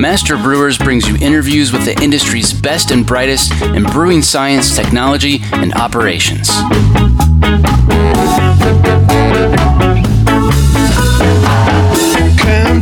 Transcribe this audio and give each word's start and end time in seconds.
Master 0.00 0.36
Brewers 0.36 0.78
brings 0.78 1.08
you 1.08 1.16
interviews 1.16 1.72
with 1.72 1.84
the 1.84 2.00
industry's 2.02 2.52
best 2.52 2.90
and 2.90 3.06
brightest 3.06 3.52
in 3.62 3.84
brewing 3.84 4.22
science, 4.22 4.74
technology, 4.76 5.40
and 5.52 5.74
operations. 5.74 6.48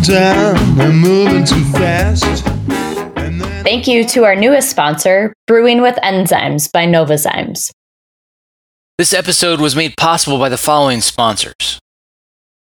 down, 0.06 0.56
I'm 0.80 0.98
moving 0.98 1.44
too 1.44 1.64
fast. 1.72 2.24
Thank 3.64 3.88
you 3.88 4.06
to 4.08 4.24
our 4.24 4.36
newest 4.36 4.70
sponsor, 4.70 5.32
Brewing 5.46 5.82
with 5.82 5.96
Enzymes 5.96 6.70
by 6.70 6.86
Novozymes. 6.86 7.72
This 8.98 9.12
episode 9.12 9.60
was 9.60 9.74
made 9.74 9.96
possible 9.96 10.38
by 10.38 10.48
the 10.48 10.56
following 10.56 11.00
sponsors. 11.00 11.80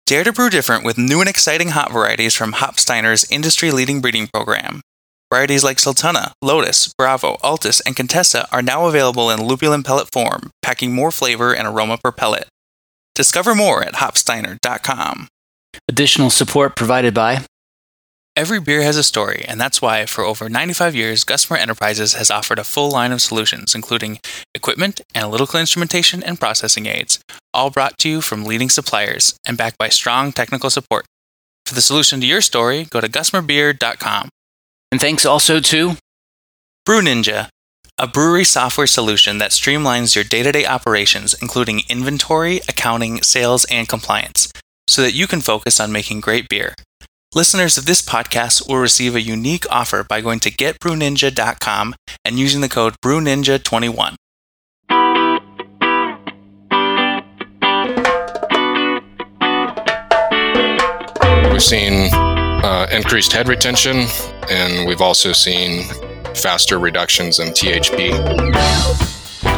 Dare 0.06 0.22
to 0.22 0.32
brew 0.32 0.48
different 0.50 0.84
with 0.84 0.96
new 0.96 1.18
and 1.18 1.28
exciting 1.28 1.70
hop 1.70 1.90
varieties 1.90 2.32
from 2.32 2.52
Hopsteiner's 2.52 3.28
industry 3.28 3.72
leading 3.72 4.00
breeding 4.00 4.28
program. 4.28 4.80
Varieties 5.32 5.64
like 5.64 5.80
Sultana, 5.80 6.32
Lotus, 6.40 6.92
Bravo, 6.96 7.38
Altus, 7.42 7.82
and 7.84 7.96
Contessa 7.96 8.46
are 8.52 8.62
now 8.62 8.86
available 8.86 9.30
in 9.30 9.40
lupulin 9.40 9.82
pellet 9.82 10.08
form, 10.12 10.52
packing 10.62 10.94
more 10.94 11.10
flavor 11.10 11.52
and 11.52 11.66
aroma 11.66 11.98
per 11.98 12.12
pellet. 12.12 12.46
Discover 13.16 13.56
more 13.56 13.82
at 13.82 13.94
hopsteiner.com. 13.94 15.26
Additional 15.88 16.30
support 16.30 16.76
provided 16.76 17.12
by 17.12 17.44
Every 18.36 18.60
beer 18.60 18.82
has 18.82 18.98
a 18.98 19.02
story, 19.02 19.46
and 19.48 19.58
that's 19.58 19.80
why, 19.80 20.04
for 20.04 20.22
over 20.22 20.50
95 20.50 20.94
years, 20.94 21.24
Gusmer 21.24 21.56
Enterprises 21.56 22.12
has 22.12 22.30
offered 22.30 22.58
a 22.58 22.64
full 22.64 22.90
line 22.90 23.10
of 23.10 23.22
solutions, 23.22 23.74
including 23.74 24.20
equipment, 24.54 25.00
analytical 25.14 25.58
instrumentation, 25.58 26.22
and 26.22 26.38
processing 26.38 26.84
aids, 26.84 27.18
all 27.54 27.70
brought 27.70 27.96
to 28.00 28.10
you 28.10 28.20
from 28.20 28.44
leading 28.44 28.68
suppliers 28.68 29.38
and 29.46 29.56
backed 29.56 29.78
by 29.78 29.88
strong 29.88 30.32
technical 30.32 30.68
support. 30.68 31.06
For 31.64 31.74
the 31.74 31.80
solution 31.80 32.20
to 32.20 32.26
your 32.26 32.42
story, 32.42 32.84
go 32.84 33.00
to 33.00 33.08
gusmerbeer.com. 33.08 34.28
And 34.92 35.00
thanks 35.00 35.24
also 35.24 35.58
to 35.58 35.92
Brew 36.84 37.00
Ninja, 37.00 37.48
a 37.96 38.06
brewery 38.06 38.44
software 38.44 38.86
solution 38.86 39.38
that 39.38 39.52
streamlines 39.52 40.14
your 40.14 40.24
day 40.24 40.42
to 40.42 40.52
day 40.52 40.66
operations, 40.66 41.34
including 41.40 41.80
inventory, 41.88 42.60
accounting, 42.68 43.22
sales, 43.22 43.64
and 43.70 43.88
compliance 43.88 44.52
so 44.88 45.00
that 45.00 45.14
you 45.14 45.26
can 45.26 45.40
focus 45.40 45.80
on 45.80 45.90
making 45.90 46.20
great 46.20 46.50
beer. 46.50 46.74
Listeners 47.36 47.76
of 47.76 47.84
this 47.84 48.00
podcast 48.00 48.66
will 48.66 48.78
receive 48.78 49.14
a 49.14 49.20
unique 49.20 49.66
offer 49.70 50.02
by 50.02 50.22
going 50.22 50.40
to 50.40 50.50
getbrewninja.com 50.50 51.94
and 52.24 52.38
using 52.38 52.62
the 52.62 52.68
code 52.70 52.94
BrewNinja21. 53.04 54.16
We've 61.52 61.62
seen 61.62 62.08
uh, 62.14 62.86
increased 62.90 63.34
head 63.34 63.48
retention, 63.48 64.06
and 64.48 64.88
we've 64.88 65.02
also 65.02 65.34
seen 65.34 65.84
faster 66.34 66.78
reductions 66.78 67.38
in 67.38 67.48
THP. 67.48 68.12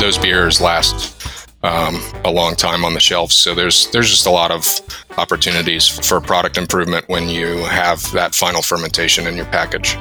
Those 0.00 0.18
beers 0.18 0.60
last 0.60 1.47
um, 1.62 2.00
a 2.24 2.30
long 2.30 2.54
time 2.54 2.84
on 2.84 2.94
the 2.94 3.00
shelves. 3.00 3.34
So 3.34 3.54
there's 3.54 3.90
there's 3.90 4.10
just 4.10 4.26
a 4.26 4.30
lot 4.30 4.50
of 4.50 4.80
opportunities 5.18 5.88
for 5.88 6.20
product 6.20 6.56
improvement 6.56 7.08
when 7.08 7.28
you 7.28 7.64
have 7.64 8.10
that 8.12 8.34
final 8.34 8.62
fermentation 8.62 9.26
in 9.26 9.36
your 9.36 9.46
package. 9.46 9.96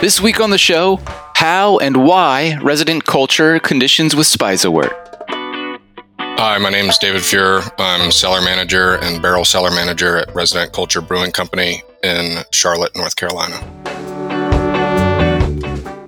This 0.00 0.20
week 0.20 0.40
on 0.40 0.50
the 0.50 0.58
show, 0.58 0.98
how 1.34 1.78
and 1.78 2.04
why 2.04 2.58
resident 2.62 3.04
culture 3.04 3.60
conditions 3.60 4.16
with 4.16 4.26
Speise 4.26 4.70
work. 4.70 4.98
Hi, 6.18 6.58
my 6.58 6.70
name 6.70 6.86
is 6.86 6.98
David 6.98 7.22
Fuhrer. 7.22 7.70
I'm 7.78 8.10
cellar 8.10 8.40
manager 8.40 8.96
and 8.96 9.22
barrel 9.22 9.44
cellar 9.44 9.70
manager 9.70 10.16
at 10.16 10.34
Resident 10.34 10.72
Culture 10.72 11.00
Brewing 11.00 11.30
Company 11.30 11.84
in 12.02 12.38
Charlotte, 12.50 12.96
North 12.96 13.14
Carolina. 13.14 13.58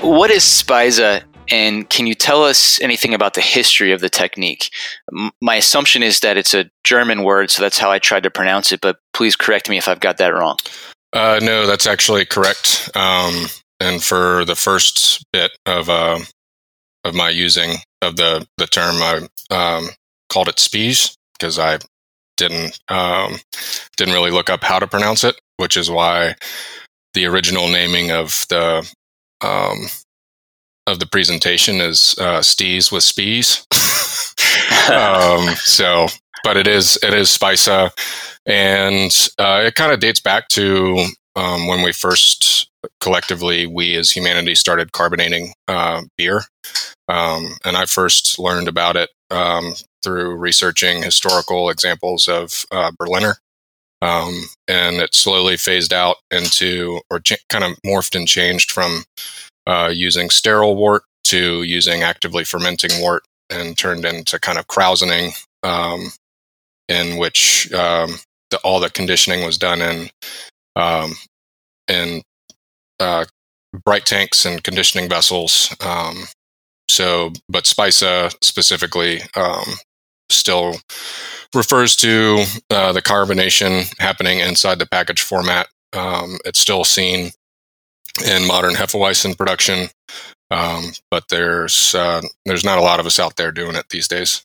What 0.01 0.33
is 0.33 0.43
Speise 0.43 1.23
and 1.51 1.89
can 1.91 2.07
you 2.07 2.15
tell 2.15 2.45
us 2.45 2.81
anything 2.81 3.15
about 3.15 3.35
the 3.35 3.41
history 3.41 3.93
of 3.93 4.01
the 4.01 4.09
technique? 4.09 4.71
M- 5.17 5.33
my 5.41 5.57
assumption 5.57 6.03
is 6.03 6.21
that 6.21 6.37
it's 6.37 6.55
a 6.55 6.71
German 6.85 7.23
word, 7.23 7.51
so 7.51 7.63
that's 7.63 7.79
how 7.79 7.91
I 7.91 7.99
tried 7.99 8.23
to 8.23 8.31
pronounce 8.31 8.73
it, 8.73 8.81
but 8.81 8.99
please 9.13 9.37
correct 9.37 9.69
me 9.69 9.79
if 9.79 9.89
I've 9.89 10.01
got 10.01 10.19
that 10.19 10.35
wrong. 10.35 10.57
Uh, 11.13 11.39
no, 11.43 11.67
that's 11.67 11.87
actually 11.87 12.25
correct. 12.25 12.91
Um, 12.97 13.47
and 13.81 14.03
for 14.03 14.45
the 14.45 14.57
first 14.57 15.25
bit 15.33 15.53
of 15.67 15.89
uh, 15.89 16.19
of 17.05 17.15
my 17.15 17.31
using 17.31 17.77
of 18.03 18.17
the 18.17 18.47
the 18.57 18.67
term, 18.67 18.97
I 19.03 19.29
um, 19.51 19.91
called 20.29 20.49
it 20.49 20.59
Spies 20.59 21.17
because 21.39 21.59
I 21.59 21.79
didn't 22.37 22.79
um, 22.89 23.37
didn't 23.97 24.15
really 24.15 24.31
look 24.31 24.51
up 24.51 24.65
how 24.65 24.79
to 24.79 24.87
pronounce 24.87 25.25
it, 25.25 25.37
which 25.57 25.77
is 25.77 25.91
why 25.91 26.35
the 27.15 27.27
original 27.27 27.69
naming 27.69 28.11
of 28.11 28.31
the 28.49 28.91
um, 29.41 29.87
of 30.87 30.99
the 30.99 31.07
presentation 31.07 31.81
is 31.81 32.15
uh, 32.19 32.41
Stees 32.41 32.93
with 32.93 33.03
Spies. 33.03 33.67
um, 34.91 35.55
so, 35.57 36.09
but 36.43 36.57
it 36.57 36.67
is 36.67 36.99
it 37.03 37.15
is 37.15 37.29
Speise, 37.29 37.91
and 38.47 39.31
uh, 39.39 39.63
it 39.67 39.75
kind 39.75 39.93
of 39.93 40.01
dates 40.01 40.21
back 40.21 40.49
to 40.49 41.07
um, 41.37 41.67
when 41.67 41.83
we 41.83 41.93
first 41.93 42.69
collectively 43.01 43.67
we 43.67 43.95
as 43.97 44.11
humanity 44.11 44.55
started 44.55 44.93
carbonating 44.93 45.55
uh, 45.69 46.03
beer, 46.17 46.43
um, 47.09 47.57
and 47.65 47.77
I 47.77 47.87
first 47.87 48.39
learned 48.39 48.69
about 48.69 48.97
it 48.97 49.11
um, 49.31 49.75
through 50.03 50.37
researching 50.37 51.03
historical 51.03 51.71
examples 51.71 52.29
of 52.29 52.67
uh, 52.71 52.93
Berliner. 52.99 53.37
Um, 54.03 54.45
and 54.69 54.97
it 54.97 55.15
slowly 55.15 55.57
phased 55.57 55.95
out 55.95 56.17
into, 56.31 57.01
or 57.11 57.21
ch- 57.21 57.43
kind 57.49 57.65
of 57.65 57.79
morphed 57.87 58.15
and 58.15 58.29
changed 58.29 58.71
from 58.71 59.05
uh, 59.67 59.91
using 59.93 60.31
sterile 60.31 60.77
wort 60.77 61.03
to 61.25 61.63
using 61.63 62.03
actively 62.03 62.45
fermenting 62.45 63.01
wort 63.01 63.25
and 63.51 63.77
turned 63.77 64.05
into 64.05 64.39
kind 64.39 64.59
of 64.59 64.67
krausening, 64.67 65.33
um, 65.63 66.11
in 66.89 67.17
which 67.17 67.73
um, 67.73 68.19
the, 68.51 68.59
all 68.59 68.81
the 68.81 68.91
conditioning 68.91 69.45
was 69.45 69.59
done 69.59 69.81
in 69.81 70.11
um, 70.77 71.15
in 71.89 72.23
uh, 73.01 73.25
bright 73.85 74.07
tanks 74.07 74.45
and 74.45 74.63
conditioning 74.63 75.09
vessels. 75.09 75.75
Um, 75.81 76.25
so, 76.89 77.33
but 77.49 77.65
Speise 77.65 78.33
specifically 78.43 79.23
um, 79.35 79.65
still 80.31 80.77
refers 81.55 81.97
to 81.97 82.45
uh, 82.71 82.93
the 82.93 83.03
carbonation 83.03 83.93
happening 83.99 84.41
inside 84.41 84.79
the 84.79 84.87
package 84.87 85.23
format. 85.23 85.69
Um, 85.93 86.39
it's 86.45 86.59
still 86.59 86.85
seen 86.85 87.31
in 88.23 88.47
modern 88.47 88.75
Hefeweizen 88.75 89.37
production. 89.37 89.89
Um, 90.51 90.93
but 91.11 91.25
there's 91.31 91.95
uh, 91.95 92.23
there's 92.45 92.65
not 92.65 92.79
a 92.79 92.83
lot 92.83 93.01
of 93.01 93.07
us 93.07 93.19
out 93.19 93.37
there 93.37 93.51
doing 93.51 93.77
it 93.77 93.89
these 93.91 94.09
days. 94.09 94.45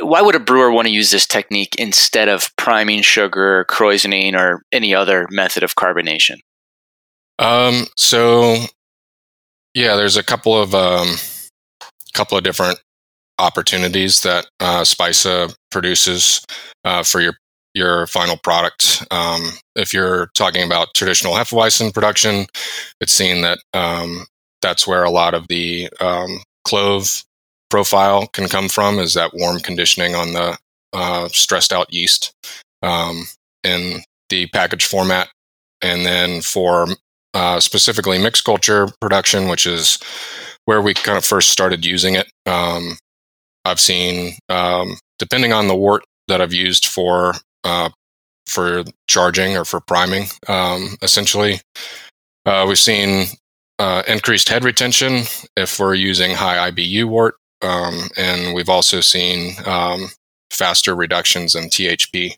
Why 0.00 0.22
would 0.22 0.34
a 0.34 0.40
brewer 0.40 0.70
want 0.70 0.86
to 0.86 0.94
use 0.94 1.10
this 1.10 1.26
technique 1.26 1.74
instead 1.78 2.28
of 2.28 2.50
priming 2.56 3.02
sugar, 3.02 3.66
krausening, 3.68 4.34
or 4.34 4.62
any 4.72 4.94
other 4.94 5.26
method 5.30 5.62
of 5.62 5.74
carbonation? 5.74 6.38
Um, 7.38 7.86
so, 7.98 8.56
yeah, 9.74 9.96
there's 9.96 10.16
a 10.16 10.22
couple 10.22 10.56
of 10.56 10.74
um, 10.74 11.16
couple 12.14 12.38
of 12.38 12.44
different 12.44 12.80
opportunities 13.38 14.22
that 14.22 14.46
uh, 14.60 14.80
Speise 14.80 15.54
produces 15.70 16.42
uh, 16.84 17.02
for 17.02 17.20
your 17.20 17.34
your 17.76 18.06
final 18.06 18.38
product. 18.38 19.06
Um, 19.10 19.50
if 19.74 19.92
you're 19.92 20.30
talking 20.34 20.64
about 20.64 20.94
traditional 20.94 21.34
Hefeweizen 21.34 21.92
production, 21.92 22.46
it's 23.02 23.12
seen 23.12 23.42
that 23.42 23.58
um, 23.74 24.24
that's 24.62 24.86
where 24.86 25.04
a 25.04 25.10
lot 25.10 25.34
of 25.34 25.46
the 25.48 25.90
um, 26.00 26.42
clove 26.64 27.22
profile 27.68 28.28
can 28.28 28.48
come 28.48 28.70
from 28.70 28.98
is 28.98 29.12
that 29.12 29.32
warm 29.34 29.60
conditioning 29.60 30.14
on 30.14 30.32
the 30.32 30.56
uh, 30.94 31.28
stressed 31.28 31.70
out 31.70 31.92
yeast 31.92 32.32
um, 32.82 33.24
in 33.62 34.00
the 34.30 34.46
package 34.46 34.86
format. 34.86 35.28
And 35.82 36.06
then 36.06 36.40
for 36.40 36.86
uh, 37.34 37.60
specifically 37.60 38.18
mixed 38.18 38.46
culture 38.46 38.88
production, 39.02 39.48
which 39.48 39.66
is 39.66 39.98
where 40.64 40.80
we 40.80 40.94
kind 40.94 41.18
of 41.18 41.26
first 41.26 41.50
started 41.50 41.84
using 41.84 42.14
it, 42.14 42.26
um, 42.46 42.96
I've 43.66 43.80
seen, 43.80 44.32
um, 44.48 44.96
depending 45.18 45.52
on 45.52 45.68
the 45.68 45.76
wort 45.76 46.04
that 46.28 46.40
I've 46.40 46.54
used 46.54 46.86
for 46.86 47.34
uh, 47.66 47.90
for 48.46 48.84
charging 49.08 49.56
or 49.56 49.64
for 49.64 49.80
priming. 49.80 50.26
Um, 50.48 50.96
essentially, 51.02 51.60
uh, 52.46 52.64
we've 52.66 52.78
seen 52.78 53.26
uh, 53.78 54.02
increased 54.08 54.48
head 54.48 54.64
retention 54.64 55.24
if 55.56 55.78
we're 55.78 55.94
using 55.94 56.30
high 56.30 56.70
IBU 56.70 57.04
wort 57.06 57.34
um, 57.62 58.08
and 58.16 58.54
we've 58.54 58.68
also 58.68 59.00
seen 59.00 59.54
um, 59.66 60.08
faster 60.50 60.94
reductions 60.94 61.54
in 61.54 61.64
THP. 61.64 62.36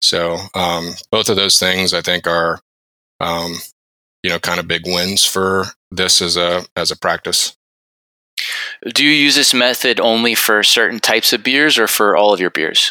So 0.00 0.38
um, 0.54 0.94
both 1.10 1.28
of 1.28 1.36
those 1.36 1.58
things, 1.58 1.94
I 1.94 2.00
think, 2.00 2.26
are 2.26 2.60
um, 3.20 3.54
you 4.22 4.30
know 4.30 4.38
kind 4.38 4.58
of 4.60 4.68
big 4.68 4.86
wins 4.86 5.24
for 5.24 5.66
this 5.90 6.20
as 6.20 6.36
a 6.36 6.64
as 6.76 6.90
a 6.90 6.98
practice. 6.98 7.56
Do 8.94 9.04
you 9.04 9.10
use 9.10 9.36
this 9.36 9.54
method 9.54 10.00
only 10.00 10.34
for 10.34 10.62
certain 10.64 10.98
types 10.98 11.32
of 11.32 11.44
beers 11.44 11.78
or 11.78 11.86
for 11.86 12.16
all 12.16 12.32
of 12.32 12.40
your 12.40 12.50
beers? 12.50 12.90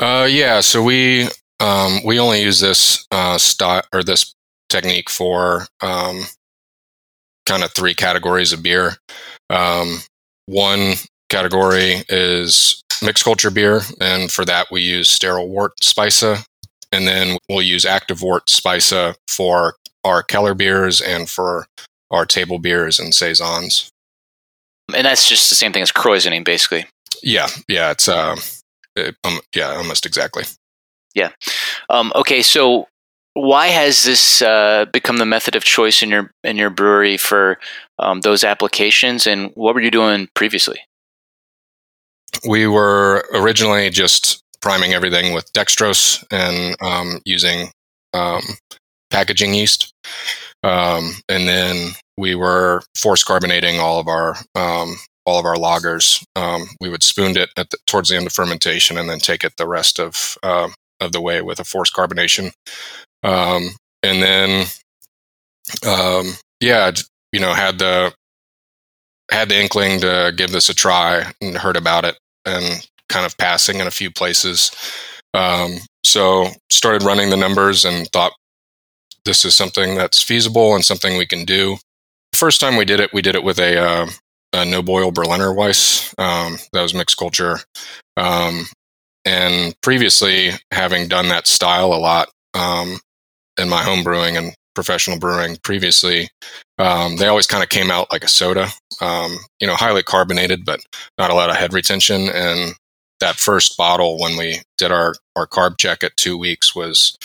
Uh, 0.00 0.26
yeah, 0.30 0.60
so 0.60 0.82
we 0.82 1.28
um, 1.60 2.00
we 2.04 2.18
only 2.18 2.42
use 2.42 2.58
this 2.58 3.06
uh, 3.10 3.36
style 3.36 3.82
or 3.92 4.02
this 4.02 4.34
technique 4.70 5.10
for 5.10 5.66
um, 5.82 6.22
kind 7.44 7.62
of 7.62 7.72
three 7.72 7.92
categories 7.92 8.54
of 8.54 8.62
beer. 8.62 8.96
Um, 9.50 9.98
one 10.46 10.94
category 11.28 12.02
is 12.08 12.82
mixed 13.02 13.24
culture 13.24 13.50
beer, 13.50 13.82
and 14.00 14.32
for 14.32 14.46
that 14.46 14.68
we 14.70 14.80
use 14.80 15.10
sterile 15.10 15.48
wort 15.50 15.72
Speise, 15.82 16.44
and 16.92 17.06
then 17.06 17.36
we'll 17.50 17.60
use 17.60 17.84
active 17.84 18.22
wort 18.22 18.46
Speise 18.46 19.14
for 19.28 19.74
our 20.02 20.22
Keller 20.22 20.54
beers 20.54 21.02
and 21.02 21.28
for 21.28 21.66
our 22.10 22.24
table 22.24 22.58
beers 22.58 22.98
and 22.98 23.14
saisons. 23.14 23.90
And 24.94 25.04
that's 25.04 25.28
just 25.28 25.50
the 25.50 25.56
same 25.56 25.74
thing 25.74 25.82
as 25.82 25.92
krausening, 25.92 26.42
basically. 26.42 26.86
Yeah, 27.22 27.48
yeah, 27.68 27.90
it's 27.90 28.08
uh, 28.08 28.36
um, 29.24 29.40
yeah, 29.54 29.70
almost 29.76 30.06
exactly. 30.06 30.44
Yeah. 31.14 31.30
Um, 31.88 32.12
okay, 32.14 32.42
so 32.42 32.86
why 33.34 33.68
has 33.68 34.02
this 34.04 34.42
uh, 34.42 34.86
become 34.92 35.18
the 35.18 35.26
method 35.26 35.54
of 35.54 35.64
choice 35.64 36.02
in 36.02 36.10
your 36.10 36.32
in 36.44 36.56
your 36.56 36.70
brewery 36.70 37.16
for 37.16 37.58
um, 37.98 38.20
those 38.22 38.44
applications, 38.44 39.26
and 39.26 39.50
what 39.54 39.74
were 39.74 39.80
you 39.80 39.90
doing 39.90 40.28
previously? 40.34 40.80
We 42.48 42.66
were 42.66 43.28
originally 43.34 43.90
just 43.90 44.42
priming 44.60 44.92
everything 44.92 45.32
with 45.32 45.52
dextrose 45.52 46.24
and 46.30 46.76
um, 46.80 47.20
using 47.24 47.70
um, 48.14 48.42
packaging 49.10 49.54
yeast, 49.54 49.92
um, 50.62 51.12
and 51.28 51.48
then 51.48 51.92
we 52.16 52.34
were 52.34 52.82
force 52.96 53.24
carbonating 53.24 53.78
all 53.78 53.98
of 53.98 54.08
our 54.08 54.36
um, 54.54 54.96
all 55.26 55.38
of 55.38 55.44
our 55.44 55.56
lagers. 55.56 56.24
Um, 56.36 56.68
we 56.80 56.88
would 56.88 57.02
spoon 57.02 57.36
it 57.36 57.50
the, 57.56 57.66
towards 57.86 58.08
the 58.08 58.16
end 58.16 58.26
of 58.26 58.32
fermentation, 58.32 58.98
and 58.98 59.08
then 59.08 59.18
take 59.18 59.44
it 59.44 59.52
the 59.56 59.68
rest 59.68 59.98
of 59.98 60.36
uh, 60.42 60.68
of 61.00 61.12
the 61.12 61.20
way 61.20 61.42
with 61.42 61.60
a 61.60 61.64
forced 61.64 61.94
carbonation. 61.94 62.52
Um, 63.22 63.70
and 64.02 64.22
then, 64.22 64.66
um, 65.86 66.34
yeah, 66.60 66.90
you 67.32 67.40
know, 67.40 67.54
had 67.54 67.78
the 67.78 68.12
had 69.30 69.48
the 69.48 69.60
inkling 69.60 70.00
to 70.00 70.32
give 70.36 70.50
this 70.50 70.68
a 70.68 70.74
try 70.74 71.32
and 71.40 71.56
heard 71.56 71.76
about 71.76 72.04
it 72.04 72.18
and 72.44 72.86
kind 73.08 73.26
of 73.26 73.36
passing 73.38 73.80
in 73.80 73.86
a 73.86 73.92
few 73.92 74.10
places. 74.10 74.70
Um, 75.34 75.76
so 76.04 76.48
started 76.70 77.02
running 77.02 77.30
the 77.30 77.36
numbers 77.36 77.84
and 77.84 78.08
thought 78.08 78.32
this 79.24 79.44
is 79.44 79.54
something 79.54 79.94
that's 79.94 80.22
feasible 80.22 80.74
and 80.74 80.84
something 80.84 81.16
we 81.16 81.26
can 81.26 81.44
do. 81.44 81.76
First 82.34 82.60
time 82.60 82.76
we 82.76 82.84
did 82.84 83.00
it, 83.00 83.12
we 83.12 83.22
did 83.22 83.34
it 83.34 83.44
with 83.44 83.58
a, 83.58 83.78
uh, 83.78 84.06
a 84.52 84.64
no 84.64 84.82
boil 84.82 85.10
Berliner 85.10 85.52
Weiss. 85.52 86.14
Um, 86.18 86.58
that 86.72 86.82
was 86.82 86.94
mixed 86.94 87.16
culture. 87.16 87.58
Um, 88.16 88.66
and 89.24 89.74
previously, 89.82 90.50
having 90.70 91.08
done 91.08 91.28
that 91.28 91.46
style 91.46 91.92
a 91.92 91.96
lot, 91.96 92.30
um, 92.54 92.98
in 93.58 93.68
my 93.68 93.82
home 93.82 94.02
brewing 94.02 94.36
and 94.36 94.54
professional 94.74 95.18
brewing 95.18 95.56
previously, 95.62 96.28
um, 96.78 97.16
they 97.16 97.26
always 97.26 97.46
kind 97.46 97.62
of 97.62 97.68
came 97.68 97.90
out 97.90 98.10
like 98.10 98.24
a 98.24 98.28
soda, 98.28 98.68
um, 99.00 99.36
you 99.60 99.66
know, 99.66 99.74
highly 99.74 100.02
carbonated, 100.02 100.64
but 100.64 100.80
not 101.18 101.30
a 101.30 101.34
lot 101.34 101.50
of 101.50 101.56
head 101.56 101.74
retention. 101.74 102.28
And 102.28 102.74
that 103.20 103.36
first 103.36 103.76
bottle, 103.76 104.18
when 104.18 104.36
we 104.36 104.62
did 104.78 104.90
our, 104.90 105.14
our 105.36 105.46
carb 105.46 105.76
check 105.78 106.02
at 106.02 106.16
two 106.16 106.38
weeks, 106.38 106.74
was 106.74 107.16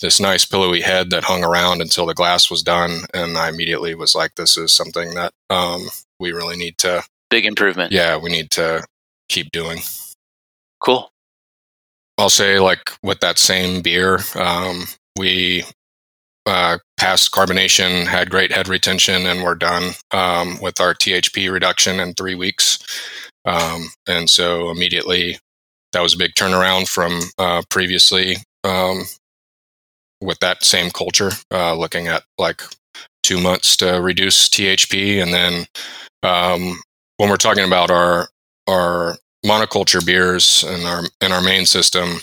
this 0.00 0.18
nice 0.18 0.44
pillowy 0.44 0.80
head 0.80 1.10
that 1.10 1.24
hung 1.24 1.44
around 1.44 1.80
until 1.80 2.06
the 2.06 2.14
glass 2.14 2.50
was 2.50 2.62
done. 2.62 3.02
And 3.14 3.38
I 3.38 3.48
immediately 3.48 3.94
was 3.94 4.14
like, 4.14 4.34
this 4.34 4.58
is 4.58 4.72
something 4.72 5.14
that 5.14 5.32
um, 5.50 5.86
we 6.20 6.32
really 6.32 6.56
need 6.56 6.78
to. 6.78 7.02
Big 7.30 7.46
improvement. 7.46 7.92
Yeah, 7.92 8.16
we 8.16 8.30
need 8.30 8.50
to 8.52 8.84
keep 9.28 9.50
doing. 9.52 9.80
Cool. 10.80 11.10
I'll 12.18 12.30
say, 12.30 12.60
like 12.60 12.90
with 13.02 13.20
that 13.20 13.38
same 13.38 13.82
beer, 13.82 14.20
um, 14.36 14.84
we 15.18 15.64
uh, 16.46 16.78
passed 16.96 17.32
carbonation, 17.32 18.06
had 18.06 18.30
great 18.30 18.52
head 18.52 18.68
retention, 18.68 19.26
and 19.26 19.42
we're 19.42 19.54
done 19.54 19.92
um, 20.12 20.58
with 20.60 20.80
our 20.80 20.94
THP 20.94 21.50
reduction 21.50 21.98
in 22.00 22.14
three 22.14 22.34
weeks. 22.34 22.78
Um, 23.44 23.88
and 24.06 24.30
so 24.30 24.70
immediately, 24.70 25.38
that 25.92 26.02
was 26.02 26.14
a 26.14 26.18
big 26.18 26.34
turnaround 26.34 26.88
from 26.88 27.20
uh, 27.38 27.62
previously 27.68 28.36
um, 28.62 29.04
with 30.20 30.38
that 30.40 30.64
same 30.64 30.90
culture, 30.90 31.30
uh, 31.50 31.74
looking 31.74 32.08
at 32.08 32.22
like 32.38 32.62
two 33.24 33.40
months 33.40 33.76
to 33.78 34.00
reduce 34.00 34.48
THP, 34.48 35.20
and 35.20 35.32
then 35.34 35.66
um, 36.22 36.80
when 37.16 37.28
we're 37.28 37.36
talking 37.36 37.64
about 37.64 37.90
our 37.90 38.28
our 38.68 39.16
monoculture 39.44 40.04
beers 40.04 40.64
and 40.64 40.84
our 40.84 41.02
in 41.20 41.32
our 41.32 41.42
main 41.42 41.66
system, 41.66 42.20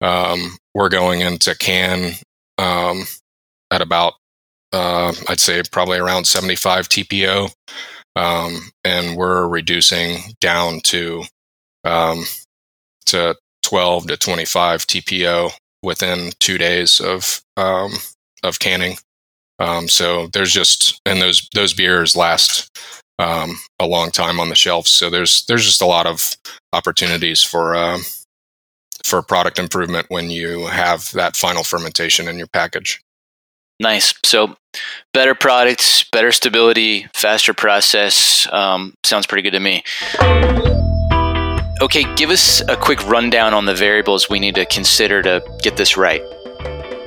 um, 0.00 0.56
we're 0.74 0.88
going 0.88 1.20
into 1.20 1.54
can 1.56 2.12
um, 2.58 3.04
at 3.70 3.82
about 3.82 4.14
uh, 4.72 5.12
I'd 5.28 5.40
say 5.40 5.62
probably 5.70 5.98
around 5.98 6.26
75 6.26 6.88
TPO, 6.88 7.52
um, 8.16 8.70
and 8.84 9.16
we're 9.16 9.46
reducing 9.46 10.18
down 10.40 10.80
to 10.84 11.24
um, 11.84 12.24
to 13.06 13.36
12 13.62 14.08
to 14.08 14.16
25 14.16 14.86
TPO 14.86 15.52
within 15.82 16.32
two 16.40 16.58
days 16.58 17.00
of 17.00 17.40
um, 17.56 17.92
of 18.42 18.58
canning. 18.58 18.96
Um, 19.58 19.88
so 19.88 20.28
there's 20.28 20.52
just 20.52 21.00
and 21.06 21.20
those 21.22 21.48
those 21.54 21.72
beers 21.72 22.16
last 22.16 22.70
um, 23.18 23.58
a 23.78 23.86
long 23.86 24.10
time 24.10 24.40
on 24.40 24.48
the 24.48 24.54
shelves. 24.54 24.90
So 24.90 25.10
there's 25.10 25.44
there's 25.46 25.64
just 25.64 25.82
a 25.82 25.86
lot 25.86 26.06
of 26.06 26.36
opportunities 26.72 27.42
for 27.42 27.74
uh, 27.74 27.98
for 29.04 29.22
product 29.22 29.58
improvement 29.58 30.06
when 30.08 30.30
you 30.30 30.66
have 30.66 31.10
that 31.12 31.36
final 31.36 31.62
fermentation 31.62 32.26
in 32.28 32.38
your 32.38 32.48
package. 32.48 33.00
Nice. 33.80 34.14
So, 34.24 34.56
better 35.12 35.34
products, 35.34 36.04
better 36.12 36.30
stability, 36.30 37.08
faster 37.12 37.52
process. 37.52 38.46
Um, 38.52 38.94
sounds 39.04 39.26
pretty 39.26 39.42
good 39.42 39.56
to 39.56 39.60
me. 39.60 39.82
Okay, 41.82 42.04
give 42.14 42.30
us 42.30 42.62
a 42.68 42.76
quick 42.76 43.04
rundown 43.06 43.52
on 43.52 43.66
the 43.66 43.74
variables 43.74 44.30
we 44.30 44.38
need 44.38 44.54
to 44.54 44.64
consider 44.66 45.22
to 45.22 45.42
get 45.62 45.76
this 45.76 45.96
right. 45.96 46.22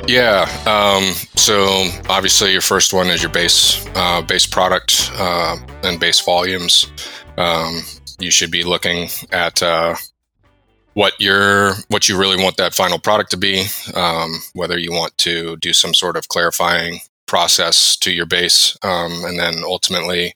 Yeah. 0.08 0.44
Um, 0.66 1.04
so 1.36 1.90
obviously, 2.10 2.54
your 2.54 2.62
first 2.62 2.94
one 2.94 3.08
is 3.08 3.22
your 3.22 3.32
base 3.32 3.86
uh, 3.96 4.22
base 4.22 4.46
product 4.46 5.12
uh, 5.16 5.58
and 5.84 6.00
base 6.00 6.22
volumes. 6.22 6.90
Um, 7.38 7.82
you 8.20 8.32
should 8.32 8.50
be 8.50 8.64
looking 8.64 9.10
at 9.32 9.62
uh, 9.62 9.96
what 10.94 11.14
you're 11.20 11.74
what 11.90 12.10
you 12.10 12.18
really 12.18 12.42
want 12.42 12.58
that 12.58 12.74
final 12.74 12.98
product 12.98 13.32
to 13.32 13.38
be 13.38 13.66
um, 13.94 14.40
whether 14.54 14.80
you 14.80 14.92
want 14.92 15.16
to 15.20 15.56
do 15.58 15.72
some 15.74 15.94
sort 15.94 16.18
of 16.18 16.28
clarifying 16.30 17.02
process 17.28 17.96
to 17.98 18.12
your 18.12 18.26
base 18.26 18.76
um, 18.82 19.24
and 19.26 19.38
then 19.38 19.62
ultimately 19.64 20.34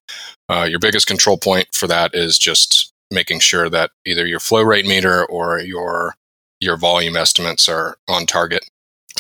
uh, 0.50 0.68
your 0.70 0.78
biggest 0.78 1.08
control 1.08 1.38
point 1.38 1.68
for 1.74 1.88
that 1.88 2.14
is 2.14 2.38
just 2.38 2.94
making 3.10 3.40
sure 3.40 3.70
that 3.70 3.90
either 4.06 4.28
your 4.28 4.40
flow 4.40 4.62
rate 4.62 4.86
meter 4.86 5.26
or 5.26 5.60
your 5.60 6.14
your 6.60 6.78
volume 6.78 7.16
estimates 7.16 7.68
are 7.68 7.98
on 8.08 8.28
target 8.28 8.64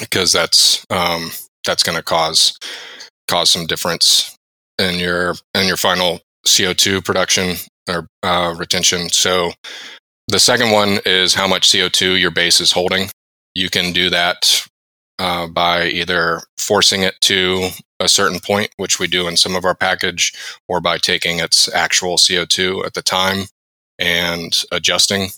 because 0.01 0.33
that's 0.33 0.85
um, 0.89 1.31
that's 1.65 1.83
going 1.83 1.97
to 1.97 2.03
cause 2.03 2.57
cause 3.29 3.49
some 3.49 3.65
difference 3.65 4.35
in 4.77 4.99
your 4.99 5.35
in 5.55 5.67
your 5.67 5.77
final 5.77 6.19
CO2 6.45 7.05
production 7.05 7.55
or 7.87 8.07
uh, 8.23 8.53
retention. 8.57 9.09
So 9.09 9.51
the 10.27 10.39
second 10.39 10.71
one 10.71 10.99
is 11.05 11.33
how 11.33 11.47
much 11.47 11.69
CO2 11.69 12.19
your 12.19 12.31
base 12.31 12.59
is 12.59 12.73
holding. 12.73 13.09
You 13.55 13.69
can 13.69 13.93
do 13.93 14.09
that 14.09 14.65
uh, 15.19 15.47
by 15.47 15.85
either 15.85 16.41
forcing 16.57 17.03
it 17.03 17.15
to 17.21 17.69
a 17.99 18.07
certain 18.07 18.39
point, 18.39 18.71
which 18.77 18.99
we 18.99 19.07
do 19.07 19.27
in 19.27 19.37
some 19.37 19.55
of 19.55 19.65
our 19.65 19.75
package, 19.75 20.33
or 20.67 20.81
by 20.81 20.97
taking 20.97 21.39
its 21.39 21.71
actual 21.73 22.17
CO2 22.17 22.85
at 22.85 22.93
the 22.93 23.01
time 23.01 23.45
and 23.99 24.63
adjusting. 24.71 25.29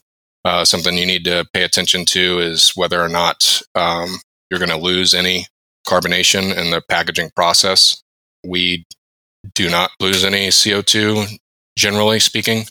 Uh, 0.45 0.65
something 0.65 0.97
you 0.97 1.05
need 1.05 1.23
to 1.25 1.45
pay 1.53 1.63
attention 1.63 2.05
to 2.05 2.39
is 2.39 2.71
whether 2.75 3.01
or 3.01 3.09
not 3.09 3.61
um, 3.75 4.19
you're 4.49 4.59
going 4.59 4.69
to 4.69 4.77
lose 4.77 5.13
any 5.13 5.47
carbonation 5.87 6.55
in 6.55 6.71
the 6.71 6.81
packaging 6.89 7.31
process. 7.35 8.01
We 8.45 8.85
do 9.55 9.69
not 9.69 9.91
lose 9.99 10.23
any 10.23 10.47
CO2 10.49 11.37
generally 11.77 12.19
speaking, 12.19 12.65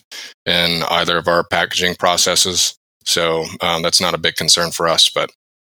in 0.45 0.83
either 0.89 1.17
of 1.17 1.27
our 1.27 1.43
packaging 1.43 1.95
processes. 1.95 2.77
So 3.05 3.45
um, 3.61 3.81
that's 3.81 4.01
not 4.01 4.13
a 4.13 4.19
big 4.19 4.35
concern 4.35 4.71
for 4.71 4.87
us. 4.87 5.09
But 5.09 5.29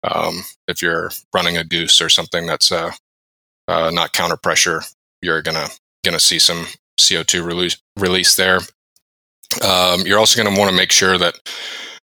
um, 0.03 0.43
if 0.67 0.81
you're 0.81 1.11
running 1.33 1.57
a 1.57 1.63
goose 1.63 2.01
or 2.01 2.09
something 2.09 2.45
that's 2.45 2.71
uh, 2.71 2.91
uh, 3.67 3.91
not 3.91 4.13
counter 4.13 4.37
pressure, 4.37 4.81
you're 5.21 5.41
gonna 5.41 5.67
gonna 6.03 6.19
see 6.19 6.39
some 6.39 6.65
CO2 6.99 7.45
release 7.45 7.77
release 7.97 8.35
there. 8.35 8.59
Um, 9.65 10.01
you're 10.05 10.19
also 10.19 10.41
going 10.41 10.53
to 10.53 10.59
want 10.59 10.71
to 10.71 10.75
make 10.75 10.91
sure 10.91 11.17
that 11.17 11.35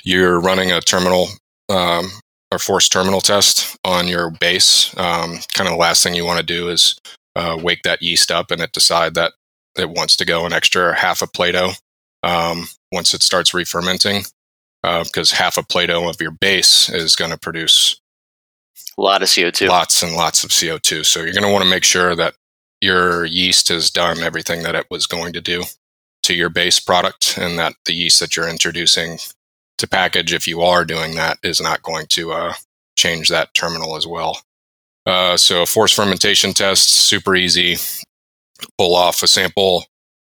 you're 0.04 0.40
running 0.40 0.72
a 0.72 0.80
terminal 0.80 1.28
um, 1.70 2.12
or 2.52 2.60
forced 2.60 2.92
terminal 2.92 3.22
test 3.22 3.78
on 3.86 4.08
your 4.08 4.30
base. 4.30 4.96
Um, 4.98 5.38
kind 5.54 5.68
of 5.68 5.74
the 5.74 5.80
last 5.80 6.04
thing 6.04 6.14
you 6.14 6.26
want 6.26 6.40
to 6.40 6.46
do 6.46 6.70
is 6.70 7.00
uh, 7.36 7.58
wake 7.62 7.84
that 7.84 8.02
yeast 8.02 8.32
up 8.32 8.52
and 8.52 8.62
it 8.62 8.74
decide 8.74 9.14
that 9.16 9.34
it 9.78 9.90
wants 9.90 10.18
to 10.18 10.26
go 10.26 10.46
an 10.46 10.54
extra 10.54 10.94
half 10.94 11.22
a 11.22 11.28
Plato 11.28 11.70
um, 12.24 12.68
once 12.92 13.14
it 13.14 13.24
starts 13.24 13.54
re-fermenting, 13.54 14.24
because 14.82 15.32
uh, 15.32 15.36
half 15.38 15.58
a 15.58 15.64
Plato 15.64 16.10
of 16.10 16.20
your 16.20 16.32
base 16.32 16.90
is 16.90 17.16
going 17.16 17.32
to 17.32 17.38
produce 17.38 18.00
a 18.98 19.02
lot 19.02 19.22
of 19.22 19.30
CO2, 19.30 19.70
lots 19.70 20.04
and 20.04 20.16
lots 20.16 20.44
of 20.44 20.50
CO2. 20.50 21.06
So 21.06 21.22
you're 21.22 21.34
going 21.34 21.46
to 21.46 21.52
want 21.52 21.64
to 21.64 21.70
make 21.70 21.86
sure 21.86 22.16
that 22.16 22.36
your 22.82 23.26
yeast 23.26 23.70
has 23.70 23.90
done 23.90 24.20
everything 24.20 24.64
that 24.64 24.76
it 24.76 24.88
was 24.92 25.06
going 25.06 25.34
to 25.34 25.42
do 25.42 25.64
to 26.24 26.34
your 26.34 26.50
base 26.50 26.80
product, 26.80 27.38
and 27.38 27.58
that 27.58 27.74
the 27.86 27.94
yeast 27.94 28.20
that 28.20 28.36
you're 28.36 28.50
introducing 28.50 29.18
to 29.78 29.88
package, 29.88 30.34
if 30.34 30.48
you 30.48 30.62
are 30.62 30.86
doing 30.86 31.16
that, 31.16 31.40
is 31.44 31.62
not 31.62 31.82
going 31.82 32.06
to 32.08 32.32
uh, 32.32 32.54
change 32.96 33.30
that 33.30 33.54
terminal 33.54 33.96
as 33.96 34.06
well. 34.06 34.42
Uh, 35.06 35.36
so 35.36 35.64
a 35.64 35.66
forced 35.66 35.96
fermentation 35.96 36.54
test, 36.54 36.90
super 36.90 37.36
easy. 37.36 37.78
Pull 38.78 38.96
off 38.96 39.24
a 39.24 39.28
sample, 39.28 39.86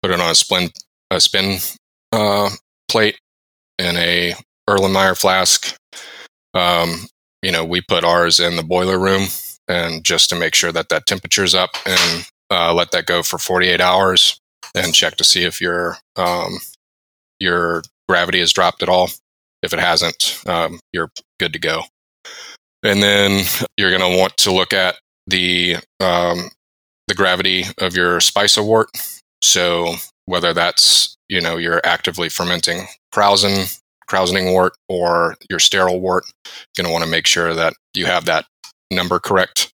put 0.01 0.11
it 0.11 0.19
on 0.19 0.31
a 0.31 0.35
spin, 0.35 0.69
a 1.11 1.19
spin 1.19 1.59
uh, 2.11 2.49
plate 2.89 3.19
in 3.77 3.95
a 3.97 4.33
Erlenmeyer 4.67 5.17
flask. 5.17 5.77
Um, 6.55 7.07
you 7.43 7.51
know, 7.51 7.63
we 7.63 7.81
put 7.81 8.03
ours 8.03 8.39
in 8.39 8.55
the 8.55 8.63
boiler 8.63 8.97
room, 8.97 9.27
and 9.67 10.03
just 10.03 10.29
to 10.29 10.35
make 10.35 10.55
sure 10.55 10.71
that 10.71 10.89
that 10.89 11.05
temperature's 11.05 11.53
up, 11.53 11.71
and 11.85 12.25
uh, 12.49 12.73
let 12.73 12.91
that 12.91 13.05
go 13.05 13.21
for 13.21 13.37
48 13.37 13.79
hours, 13.79 14.39
and 14.73 14.95
check 14.95 15.15
to 15.17 15.23
see 15.23 15.43
if 15.43 15.61
your 15.61 15.97
um, 16.15 16.57
your 17.39 17.83
gravity 18.09 18.39
has 18.39 18.53
dropped 18.53 18.81
at 18.81 18.89
all. 18.89 19.09
If 19.65 19.73
it 19.73 19.79
hasn't, 19.79 20.41
um, 20.47 20.79
you're 20.93 21.09
good 21.39 21.53
to 21.53 21.59
go. 21.59 21.81
And 22.83 23.01
then 23.01 23.45
you're 23.77 23.89
going 23.89 24.11
to 24.11 24.17
want 24.17 24.37
to 24.37 24.53
look 24.53 24.71
at 24.73 24.95
the 25.27 25.77
um, 25.99 26.49
the 27.07 27.15
gravity 27.15 27.65
of 27.79 27.95
your 27.95 28.19
Speisewort. 28.19 28.85
So 29.41 29.95
whether 30.25 30.53
that's 30.53 31.17
you 31.27 31.41
know 31.41 31.57
you're 31.57 31.81
actively 31.83 32.29
fermenting 32.29 32.85
krausen 33.13 33.79
krausening 34.07 34.53
wort 34.53 34.73
or 34.87 35.35
your 35.49 35.59
sterile 35.59 35.99
wort, 35.99 36.25
you're 36.45 36.83
going 36.83 36.89
to 36.89 36.93
want 36.93 37.03
to 37.03 37.09
make 37.09 37.25
sure 37.25 37.53
that 37.55 37.73
you 37.95 38.05
have 38.05 38.25
that 38.25 38.45
number 38.91 39.19
correct 39.19 39.73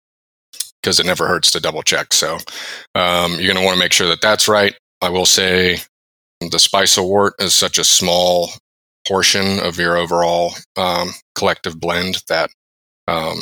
because 0.82 1.00
it 1.00 1.06
never 1.06 1.28
hurts 1.28 1.52
to 1.52 1.62
double 1.62 1.82
check. 1.82 2.14
So 2.14 2.38
um, 2.94 3.34
you're 3.34 3.54
going 3.54 3.58
to 3.58 3.66
want 3.66 3.76
to 3.76 3.80
make 3.80 3.94
sure 3.94 4.08
that 4.08 4.22
that's 4.22 4.48
right. 4.48 4.76
I 5.02 5.10
will 5.10 5.26
say 5.26 5.78
the 6.42 6.58
Speisewort 6.58 7.32
is 7.40 7.54
such 7.54 7.78
a 7.78 7.84
small 7.84 8.52
portion 9.08 9.60
of 9.60 9.78
your 9.78 9.98
overall 9.98 10.54
um, 10.76 11.10
collective 11.36 11.80
blend 11.80 12.24
that 12.28 12.50
um, 13.08 13.40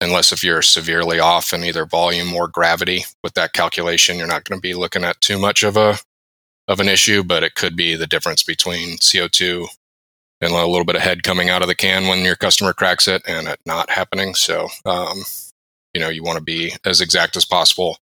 unless 0.00 0.32
if 0.32 0.42
you're 0.42 0.62
severely 0.62 1.18
off 1.18 1.52
in 1.52 1.64
either 1.64 1.84
volume 1.84 2.32
or 2.34 2.48
gravity 2.48 3.04
with 3.22 3.34
that 3.34 3.52
calculation, 3.52 4.16
you're 4.16 4.26
not 4.26 4.44
going 4.44 4.58
to 4.58 4.62
be 4.62 4.74
looking 4.74 5.04
at 5.04 5.20
too 5.20 5.38
much 5.38 5.62
of 5.62 5.76
a 5.76 5.98
of 6.68 6.80
an 6.80 6.88
issue. 6.88 7.22
But 7.22 7.42
it 7.42 7.54
could 7.54 7.76
be 7.76 7.94
the 7.94 8.06
difference 8.06 8.42
between 8.42 8.98
CO2 8.98 9.66
and 10.40 10.52
a 10.52 10.66
little 10.66 10.86
bit 10.86 10.96
of 10.96 11.02
head 11.02 11.22
coming 11.22 11.50
out 11.50 11.62
of 11.62 11.68
the 11.68 11.74
can 11.74 12.06
when 12.06 12.24
your 12.24 12.36
customer 12.36 12.72
cracks 12.72 13.06
it 13.06 13.22
and 13.26 13.46
it 13.46 13.60
not 13.66 13.90
happening. 13.90 14.34
So, 14.34 14.68
um, 14.86 15.18
you 15.92 16.00
know, 16.00 16.08
you 16.08 16.22
want 16.22 16.38
to 16.38 16.44
be 16.44 16.72
as 16.84 17.02
exact 17.02 17.36
as 17.36 17.44
possible. 17.44 17.98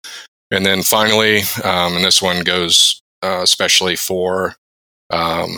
And 0.52 0.66
then 0.66 0.84
finally, 0.84 1.40
um, 1.64 1.96
and 1.96 2.06
this 2.06 2.22
one 2.22 2.44
goes 2.44 3.02
uh, 3.24 3.40
especially 3.42 3.96
for 3.96 4.56
um, 5.10 5.58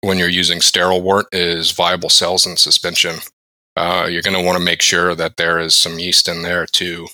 when 0.00 0.18
you're 0.18 0.28
using 0.28 0.60
sterile 0.60 1.02
wort, 1.02 1.26
is 1.32 1.72
viable 1.72 2.08
cells 2.08 2.46
in 2.46 2.56
suspension. 2.56 3.16
Uh, 3.76 4.08
you're 4.10 4.22
going 4.22 4.36
to 4.36 4.44
want 4.44 4.58
to 4.58 4.64
make 4.64 4.82
sure 4.82 5.14
that 5.14 5.36
there 5.36 5.58
is 5.58 5.74
some 5.74 5.98
yeast 5.98 6.28
in 6.28 6.42
there 6.42 6.66
to 6.66 7.06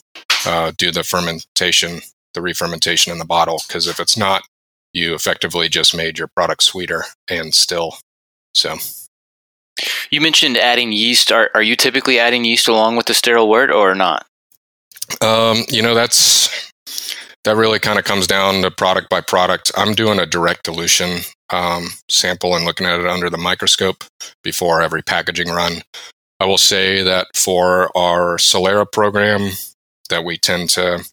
uh, 0.46 0.72
do 0.78 0.90
the 0.90 1.04
fermentation, 1.04 2.00
the 2.32 2.40
re-fermentation 2.40 3.12
in 3.12 3.18
the 3.18 3.24
bottle. 3.24 3.60
Because 3.66 3.86
if 3.86 4.00
it's 4.00 4.16
not, 4.16 4.42
you 4.92 5.14
effectively 5.14 5.68
just 5.68 5.94
made 5.94 6.18
your 6.18 6.28
product 6.28 6.62
sweeter 6.62 7.04
and 7.28 7.52
still. 7.54 7.96
So, 8.54 8.76
you 10.10 10.20
mentioned 10.20 10.56
adding 10.56 10.92
yeast. 10.92 11.32
Are 11.32 11.50
are 11.54 11.62
you 11.62 11.76
typically 11.76 12.18
adding 12.18 12.44
yeast 12.44 12.68
along 12.68 12.96
with 12.96 13.06
the 13.06 13.14
sterile 13.14 13.48
wort 13.48 13.70
or 13.70 13.94
not? 13.94 14.24
Um, 15.20 15.64
you 15.68 15.82
know, 15.82 15.94
that's 15.94 16.72
that 17.44 17.56
really 17.56 17.78
kind 17.78 17.98
of 17.98 18.04
comes 18.04 18.26
down 18.26 18.62
to 18.62 18.70
product 18.70 19.10
by 19.10 19.20
product. 19.20 19.72
I'm 19.76 19.94
doing 19.94 20.18
a 20.18 20.26
direct 20.26 20.64
dilution 20.64 21.20
um, 21.50 21.88
sample 22.08 22.54
and 22.54 22.64
looking 22.64 22.86
at 22.86 23.00
it 23.00 23.06
under 23.06 23.30
the 23.30 23.38
microscope 23.38 24.04
before 24.42 24.82
every 24.82 25.02
packaging 25.02 25.48
run. 25.48 25.82
I 26.40 26.46
will 26.46 26.58
say 26.58 27.02
that 27.02 27.28
for 27.34 27.96
our 27.96 28.36
Solera 28.36 28.90
program, 28.90 29.50
that 30.10 30.24
we 30.24 30.36
tend 30.36 30.70
to 30.70 31.04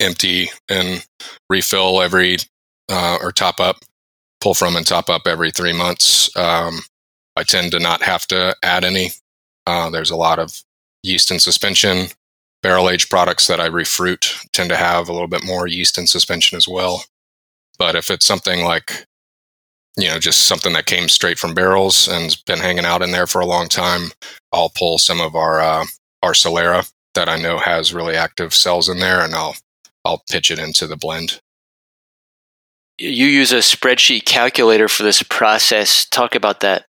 empty 0.00 0.50
and 0.68 1.06
refill 1.48 2.02
every 2.02 2.38
uh, 2.90 3.18
or 3.22 3.32
top 3.32 3.60
up, 3.60 3.76
pull 4.40 4.54
from 4.54 4.76
and 4.76 4.86
top 4.86 5.08
up 5.08 5.26
every 5.26 5.50
three 5.50 5.72
months. 5.72 6.34
Um, 6.36 6.80
I 7.36 7.44
tend 7.44 7.72
to 7.72 7.78
not 7.78 8.02
have 8.02 8.26
to 8.28 8.56
add 8.62 8.84
any. 8.84 9.10
Uh, 9.66 9.90
there's 9.90 10.10
a 10.10 10.16
lot 10.16 10.38
of 10.38 10.62
yeast 11.02 11.30
in 11.30 11.38
suspension 11.38 12.08
barrel 12.62 12.90
aged 12.90 13.10
products 13.10 13.46
that 13.46 13.60
I 13.60 13.68
refruit 13.68 14.44
tend 14.52 14.70
to 14.70 14.76
have 14.76 15.08
a 15.08 15.12
little 15.12 15.28
bit 15.28 15.44
more 15.44 15.68
yeast 15.68 15.98
in 15.98 16.08
suspension 16.08 16.56
as 16.56 16.66
well. 16.66 17.04
But 17.78 17.94
if 17.94 18.10
it's 18.10 18.26
something 18.26 18.64
like, 18.64 19.06
you 19.96 20.08
know, 20.08 20.18
just 20.18 20.44
something 20.44 20.72
that 20.74 20.86
came 20.86 21.08
straight 21.08 21.38
from 21.38 21.54
barrels 21.54 22.08
and's 22.08 22.36
been 22.36 22.58
hanging 22.58 22.84
out 22.84 23.02
in 23.02 23.12
there 23.12 23.26
for 23.26 23.40
a 23.40 23.46
long 23.46 23.68
time, 23.68 24.10
I'll 24.52 24.70
pull 24.70 24.98
some 24.98 25.20
of 25.20 25.34
our 25.34 25.60
uh, 25.60 25.84
our 26.22 26.32
Solera 26.32 26.90
that 27.14 27.28
I 27.28 27.36
know 27.36 27.58
has 27.58 27.94
really 27.94 28.14
active 28.14 28.54
cells 28.54 28.88
in 28.88 28.98
there, 28.98 29.22
and 29.22 29.34
I'll 29.34 29.56
I'll 30.04 30.22
pitch 30.30 30.50
it 30.50 30.58
into 30.58 30.86
the 30.86 30.96
blend. 30.96 31.40
You 32.98 33.26
use 33.26 33.52
a 33.52 33.56
spreadsheet 33.56 34.24
calculator 34.24 34.88
for 34.88 35.02
this 35.02 35.22
process. 35.22 36.06
Talk 36.06 36.34
about 36.34 36.60
that. 36.60 36.86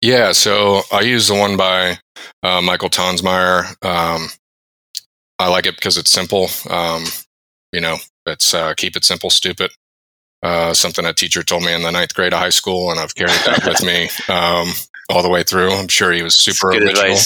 Yeah, 0.00 0.32
so 0.32 0.82
I 0.90 1.02
use 1.02 1.28
the 1.28 1.34
one 1.34 1.56
by 1.56 1.98
uh, 2.42 2.60
Michael 2.60 2.90
Tonsmeire. 2.90 3.66
Um, 3.84 4.28
I 5.38 5.48
like 5.48 5.66
it 5.66 5.76
because 5.76 5.96
it's 5.96 6.10
simple. 6.10 6.48
Um, 6.68 7.04
you 7.72 7.80
know, 7.80 7.98
it's 8.26 8.52
uh, 8.52 8.74
keep 8.74 8.96
it 8.96 9.04
simple, 9.04 9.30
stupid. 9.30 9.70
Uh, 10.42 10.74
something 10.74 11.06
a 11.06 11.12
teacher 11.12 11.42
told 11.42 11.62
me 11.62 11.72
in 11.72 11.82
the 11.82 11.92
ninth 11.92 12.14
grade 12.14 12.32
of 12.32 12.40
high 12.40 12.50
school, 12.50 12.90
and 12.90 12.98
I've 12.98 13.14
carried 13.14 13.40
that 13.46 13.64
with 13.64 13.82
me 13.84 14.08
um, 14.34 14.72
all 15.08 15.22
the 15.22 15.28
way 15.28 15.42
through. 15.42 15.70
I'm 15.70 15.88
sure 15.88 16.12
he 16.12 16.22
was 16.22 16.34
super 16.34 16.70
original. 16.70 17.16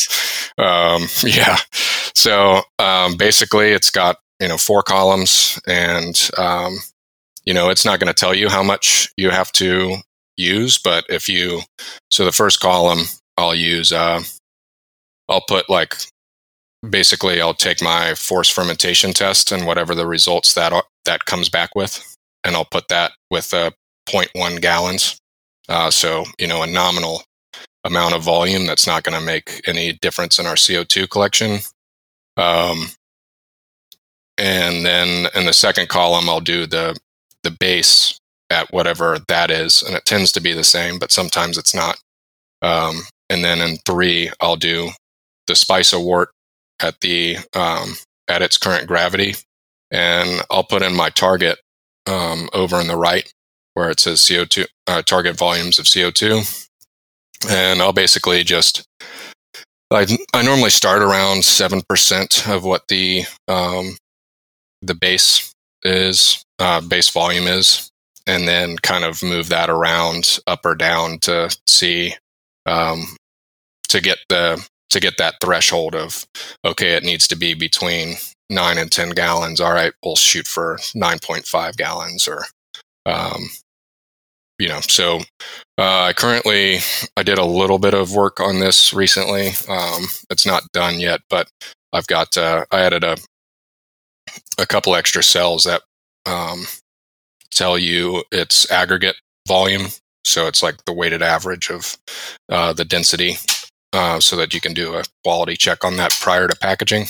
Um, 0.59 1.07
yeah. 1.25 1.57
So 2.15 2.63
um, 2.79 3.17
basically, 3.17 3.71
it's 3.71 3.91
got 3.91 4.17
you 4.41 4.49
know 4.49 4.59
four 4.59 4.83
columns, 4.83 5.61
and 5.67 6.31
um, 6.37 6.77
you 7.45 7.55
know 7.55 7.71
it's 7.71 7.85
not 7.85 8.01
going 8.01 8.13
to 8.13 8.21
tell 8.21 8.35
you 8.35 8.49
how 8.49 8.63
much 8.63 9.09
you 9.17 9.31
have 9.31 9.51
to 9.53 9.97
use, 10.37 10.79
but 10.79 11.05
if 11.09 11.29
you 11.29 11.63
so 12.11 12.25
the 12.25 12.33
first 12.33 12.61
column, 12.61 13.05
I'll 13.37 13.55
use. 13.55 13.93
Uh, 13.93 14.23
I'll 15.29 15.45
put 15.49 15.69
like 15.69 15.95
basically 16.89 17.41
I'll 17.41 17.55
take 17.55 17.83
my 17.83 18.15
force 18.15 18.49
fermentation 18.49 19.13
test 19.13 19.53
and 19.53 19.67
whatever 19.67 19.95
the 19.95 20.07
results 20.07 20.55
that 20.55 20.73
that 21.05 21.25
comes 21.25 21.49
back 21.49 21.75
with, 21.75 22.16
and 22.47 22.55
I'll 22.55 22.65
put 22.65 22.89
that 22.89 23.13
with 23.31 23.53
uh, 23.53 23.73
0.1 24.09 24.61
gallons. 24.61 25.21
Uh, 25.69 25.91
so 25.91 26.25
you 26.39 26.47
know 26.47 26.63
a 26.63 26.67
nominal 26.67 27.23
amount 27.85 28.15
of 28.15 28.23
volume 28.23 28.67
that's 28.67 28.87
not 28.87 29.03
going 29.03 29.19
to 29.19 29.25
make 29.25 29.61
any 29.67 29.93
difference 29.95 30.39
in 30.39 30.47
our 30.47 30.55
CO2 30.55 31.11
collection. 31.11 31.59
Um, 32.37 32.87
and 34.39 34.87
then 34.87 35.29
in 35.35 35.47
the 35.47 35.53
second 35.53 35.89
column, 35.89 36.29
I'll 36.29 36.41
do 36.41 36.67
the 36.67 36.97
the 37.43 37.51
base 37.51 38.19
at 38.51 38.73
whatever 38.73 39.19
that 39.29 39.51
is, 39.51 39.83
and 39.83 39.97
it 39.97 40.05
tends 40.05 40.31
to 40.33 40.41
be 40.41 40.53
the 40.53 40.65
same, 40.65 40.99
but 40.99 41.11
sometimes 41.11 41.59
it's 41.59 41.75
not. 41.75 41.97
Um, 42.63 43.03
and 43.29 43.45
then 43.45 43.61
in 43.61 43.79
three, 43.87 44.31
I'll 44.41 44.57
do 44.57 44.91
the 45.49 45.55
Speisewort 45.55 46.27
at 46.81 47.01
the 47.01 47.39
um, 47.55 47.95
at 48.29 48.43
its 48.43 48.57
current 48.57 48.87
gravity, 48.87 49.35
and 49.91 50.43
I'll 50.49 50.65
put 50.65 50.83
in 50.83 50.95
my 50.95 51.11
target 51.11 51.59
um, 52.07 52.49
over 52.53 52.77
on 52.77 52.87
the 52.87 52.97
right 52.97 53.31
where 53.75 53.91
it 53.91 54.01
says 54.01 54.21
CO2 54.21 54.67
uh, 54.87 55.03
target 55.03 55.37
volumes 55.37 55.79
of 55.79 55.85
CO2, 55.85 56.67
and 57.49 57.83
I'll 57.83 57.93
basically 57.93 58.43
just 58.43 58.87
I, 59.91 60.07
I 60.35 60.43
normally 60.43 60.71
start 60.71 61.03
around 61.03 61.45
seven 61.45 61.83
percent 61.89 62.49
of 62.49 62.65
what 62.65 62.89
the 62.89 63.25
um, 63.49 63.97
the 64.83 64.95
base 64.95 65.53
is 65.83 66.45
uh, 66.59 66.81
base 66.81 67.11
volume 67.11 67.47
is, 67.47 67.91
and 68.27 68.49
then 68.49 68.77
kind 68.79 69.05
of 69.05 69.23
move 69.23 69.49
that 69.51 69.71
around 69.71 70.39
up 70.47 70.65
or 70.65 70.75
down 70.75 71.19
to 71.21 71.55
see 71.67 72.15
um, 72.67 73.17
to 73.89 74.01
get 74.01 74.19
the 74.29 74.67
to 74.91 75.01
get 75.01 75.19
that 75.19 75.35
threshold 75.41 75.95
of 75.95 76.25
okay 76.65 76.93
it 76.95 77.03
needs 77.03 77.27
to 77.29 77.37
be 77.37 77.55
between 77.55 78.15
9 78.51 78.79
and 78.79 78.93
10 78.93 79.11
gallons 79.11 79.61
all 79.61 79.73
right 79.73 79.93
we'll 80.05 80.17
shoot 80.17 80.47
for 80.47 80.77
9.5 80.95 81.77
gallons 81.77 82.29
or 82.29 82.45
um, 83.07 83.49
you 84.59 84.69
know, 84.69 84.81
so 84.81 85.21
uh, 85.77 86.13
currently 86.15 86.79
I 87.17 87.23
did 87.23 87.39
a 87.39 87.45
little 87.45 87.79
bit 87.79 87.95
of 87.95 88.15
work 88.15 88.41
on 88.41 88.59
this 88.59 88.95
recently. 88.95 89.49
Um, 89.69 90.05
it's 90.31 90.47
not 90.47 90.63
done 90.73 90.99
yet, 90.99 91.21
but 91.29 91.49
I've 91.93 92.07
got 92.07 92.37
uh, 92.37 92.65
I 92.71 92.81
added 92.81 93.05
a 93.05 93.17
a 94.59 94.67
couple 94.67 94.95
extra 94.95 95.23
cells 95.23 95.65
that 95.65 95.83
um, 96.25 96.65
tell 97.51 97.79
you 97.79 98.25
its 98.33 98.71
aggregate 98.71 99.17
volume. 99.47 99.89
So 100.25 100.47
it's 100.47 100.63
like 100.63 100.85
the 100.87 100.93
weighted 100.93 101.23
average 101.23 101.71
of 101.71 101.97
uh, 102.49 102.73
the 102.73 102.85
density, 102.85 103.37
uh, 103.93 104.21
so 104.21 104.37
that 104.37 104.55
you 104.55 104.61
can 104.61 104.73
do 104.75 104.95
a 104.95 105.05
quality 105.23 105.57
check 105.57 105.85
on 105.85 105.97
that 105.99 106.17
prior 106.21 106.49
to 106.49 106.57
packaging. 106.57 107.07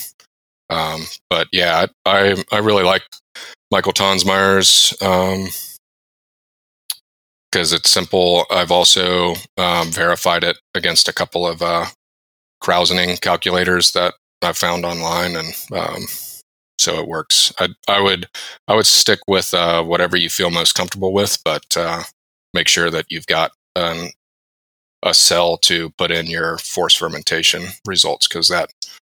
Um, 0.71 1.03
but 1.31 1.49
yeah, 1.53 1.87
I, 2.05 2.43
I 2.53 2.59
really 2.59 2.83
like 2.83 3.03
Michael 3.71 3.93
Tonsmeire's 3.93 4.95
um, 5.03 5.49
because 7.51 7.73
it's 7.73 7.91
simple. 7.91 8.45
I've 8.51 8.71
also 8.71 9.35
um, 9.57 9.91
verified 9.91 10.45
it 10.45 10.59
against 10.75 11.09
a 11.09 11.13
couple 11.13 11.47
of 11.47 11.63
uh, 11.63 11.87
Krausening 12.63 13.21
calculators 13.21 13.93
that 13.93 14.15
I 14.43 14.53
found 14.53 14.85
online, 14.85 15.37
and 15.37 15.55
um, 15.73 16.03
so 16.79 17.01
it 17.01 17.09
works. 17.09 17.53
I, 17.59 17.69
I 17.89 18.01
would 18.01 18.29
I 18.69 18.75
would 18.75 18.87
stick 18.87 19.21
with 19.27 19.55
uh, 19.55 19.83
whatever 19.83 20.17
you 20.17 20.29
feel 20.29 20.51
most 20.51 20.75
comfortable 20.75 21.13
with, 21.13 21.39
but 21.45 21.65
uh, 21.77 22.03
make 22.53 22.69
sure 22.69 22.91
that 22.91 23.07
you've 23.09 23.27
got 23.27 23.53
um, 23.75 24.11
a 25.03 25.15
cell 25.15 25.57
to 25.59 25.91
put 25.91 26.11
in 26.11 26.27
your 26.27 26.59
force 26.59 26.95
fermentation 26.95 27.69
results 27.87 28.27
because 28.29 28.49
that 28.49 28.71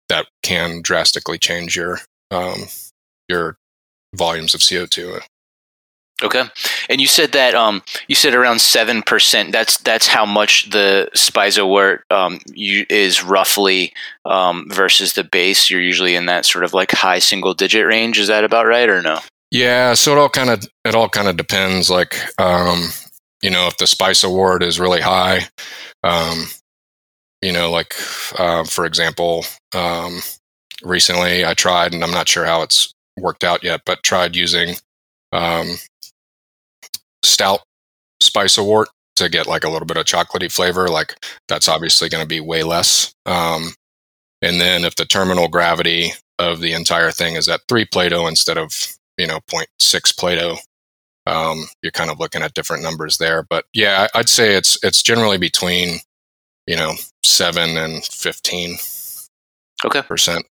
that 0.09 0.27
can 0.43 0.81
drastically 0.83 1.39
change 1.39 1.77
your 1.77 2.01
um, 2.31 2.67
your 3.29 3.57
volumes 4.15 4.55
of 4.55 4.63
CO 4.69 4.87
two. 4.87 5.19
Okay, 6.21 6.43
and 6.89 7.01
you 7.01 7.07
said 7.07 7.31
that 7.33 7.55
um, 7.55 7.83
you 8.09 8.17
said 8.17 8.35
around 8.35 8.61
seven 8.61 9.03
percent. 9.03 9.53
That's 9.53 9.79
that's 9.79 10.09
how 10.09 10.27
much 10.27 10.71
the 10.71 11.09
Speisewort 11.15 12.01
um, 12.11 12.41
you, 12.53 12.87
is 12.91 13.23
roughly 13.23 13.93
um, 14.25 14.67
versus 14.69 15.13
the 15.13 15.23
base. 15.23 15.71
You're 15.71 15.81
usually 15.81 16.17
in 16.17 16.27
that 16.27 16.45
sort 16.45 16.65
of 16.65 16.75
like 16.75 16.91
high 16.91 17.21
single 17.21 17.55
digit 17.55 17.87
range. 17.87 18.19
Is 18.19 18.27
that 18.27 18.43
about 18.43 18.67
right 18.67 18.89
or 18.89 19.01
no? 19.01 19.21
Yeah, 19.53 19.95
so 19.95 20.13
it 20.13 20.19
all 20.19 20.29
kind 20.29 20.51
of 20.51 20.65
it 20.85 20.95
all 20.97 21.09
kind 21.09 21.29
of 21.29 21.37
depends. 21.37 21.89
Like, 21.89 22.17
um, 22.41 22.89
you 23.41 23.51
know, 23.51 23.69
if 23.69 23.77
the 23.77 23.85
Speisewort 23.85 24.63
is 24.63 24.81
really 24.81 25.01
high, 25.01 25.49
um, 26.03 26.47
you 27.43 27.53
know, 27.53 27.71
like 27.71 27.95
uh, 28.39 28.65
for 28.65 28.85
example, 28.85 29.45
um, 29.75 30.21
recently 30.83 31.45
I 31.45 31.55
tried, 31.55 31.93
and 31.93 32.03
I'm 32.03 32.11
not 32.11 32.29
sure 32.29 32.45
how 32.45 32.63
it's 32.63 32.93
worked 33.17 33.45
out 33.45 33.63
yet, 33.63 33.83
but 33.85 34.03
tried 34.03 34.37
using 34.37 34.77
um, 35.33 35.77
stout 37.23 37.61
Speisewort 38.23 38.87
to 39.17 39.29
get 39.29 39.47
like 39.47 39.65
a 39.65 39.69
little 39.69 39.87
bit 39.87 39.97
of 39.97 40.07
chocolatey 40.07 40.51
flavor. 40.51 40.89
Like 40.89 41.15
that's 41.49 41.69
obviously 41.69 42.09
going 42.09 42.23
to 42.23 42.29
be 42.29 42.41
way 42.41 42.63
less. 42.63 43.13
Um, 43.27 43.75
and 44.43 44.61
then 44.61 44.85
if 44.85 44.97
the 44.97 45.05
terminal 45.05 45.49
gravity 45.49 46.13
of 46.39 46.61
the 46.61 46.73
entire 46.73 47.11
thing 47.11 47.35
is 47.35 47.49
at 47.49 47.61
three 47.69 47.85
Plato 47.85 48.27
instead 48.27 48.59
of 48.59 48.73
you 49.17 49.27
know 49.27 49.41
0.6 49.51 50.17
Plato, 50.17 50.57
um, 51.27 51.65
you're 51.83 51.93
kind 51.93 52.11
of 52.11 52.21
looking 52.21 52.43
at 52.43 52.55
different 52.55 52.83
numbers 52.83 53.19
there. 53.19 53.43
But 53.43 53.67
yeah, 53.73 54.09
I'd 54.15 54.29
say 54.29 54.55
it's 54.55 54.79
it's 54.83 55.03
generally 55.03 55.39
between 55.39 55.99
you 56.69 56.77
know 56.77 56.93
seven 57.25 57.79
and 57.79 58.05
fifteen. 58.05 58.77
Okay. 59.85 60.03
Percent. 60.03 60.45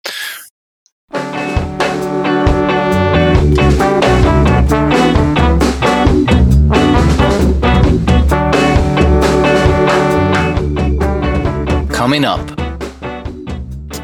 Coming 11.92 12.24
up, 12.24 12.40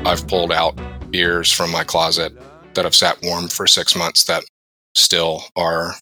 I've 0.04 0.26
pulled 0.28 0.52
out 0.52 0.78
beers 1.10 1.50
from 1.50 1.70
my 1.70 1.84
closet 1.84 2.32
that 2.74 2.84
have 2.84 2.94
sat 2.94 3.18
warm 3.22 3.48
for 3.48 3.66
six 3.66 3.96
months 3.96 4.24
that 4.24 4.44
still 4.94 5.44
are 5.56 5.94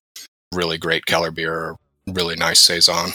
really 0.53 0.79
great 0.79 1.07
Keller 1.07 1.31
beer, 1.31 1.77
really 2.09 2.35
nice 2.35 2.59
saison. 2.59 3.11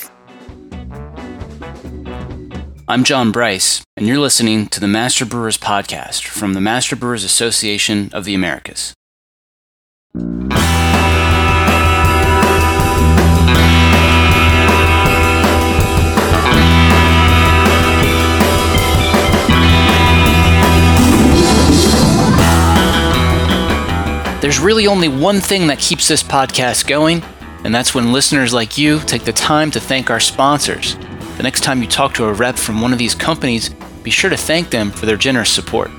I'm 2.87 3.03
John 3.03 3.31
Bryce, 3.31 3.81
and 3.97 4.05
you're 4.05 4.19
listening 4.19 4.67
to 4.67 4.79
the 4.79 4.87
Master 4.87 5.25
Brewers 5.25 5.57
Podcast 5.57 6.27
from 6.27 6.53
the 6.53 6.61
Master 6.61 6.95
Brewers 6.95 7.23
Association 7.23 8.11
of 8.13 8.25
the 8.25 8.35
Americas. 8.35 8.93
There's 24.41 24.59
really 24.59 24.85
only 24.85 25.07
one 25.07 25.41
thing 25.41 25.65
that 25.65 25.79
keeps 25.79 26.07
this 26.07 26.21
podcast 26.21 26.85
going, 26.85 27.23
and 27.63 27.73
that's 27.73 27.95
when 27.95 28.13
listeners 28.13 28.53
like 28.53 28.77
you 28.77 28.99
take 28.99 29.23
the 29.23 29.33
time 29.33 29.71
to 29.71 29.79
thank 29.79 30.11
our 30.11 30.19
sponsors. 30.19 30.95
The 31.37 31.43
next 31.43 31.61
time 31.61 31.81
you 31.81 31.87
talk 31.87 32.13
to 32.15 32.25
a 32.25 32.33
rep 32.33 32.57
from 32.57 32.81
one 32.81 32.93
of 32.93 32.99
these 32.99 33.15
companies, 33.15 33.69
be 34.03 34.11
sure 34.11 34.29
to 34.29 34.37
thank 34.37 34.69
them 34.69 34.91
for 34.91 35.05
their 35.05 35.17
generous 35.17 35.51
support. 35.51 35.91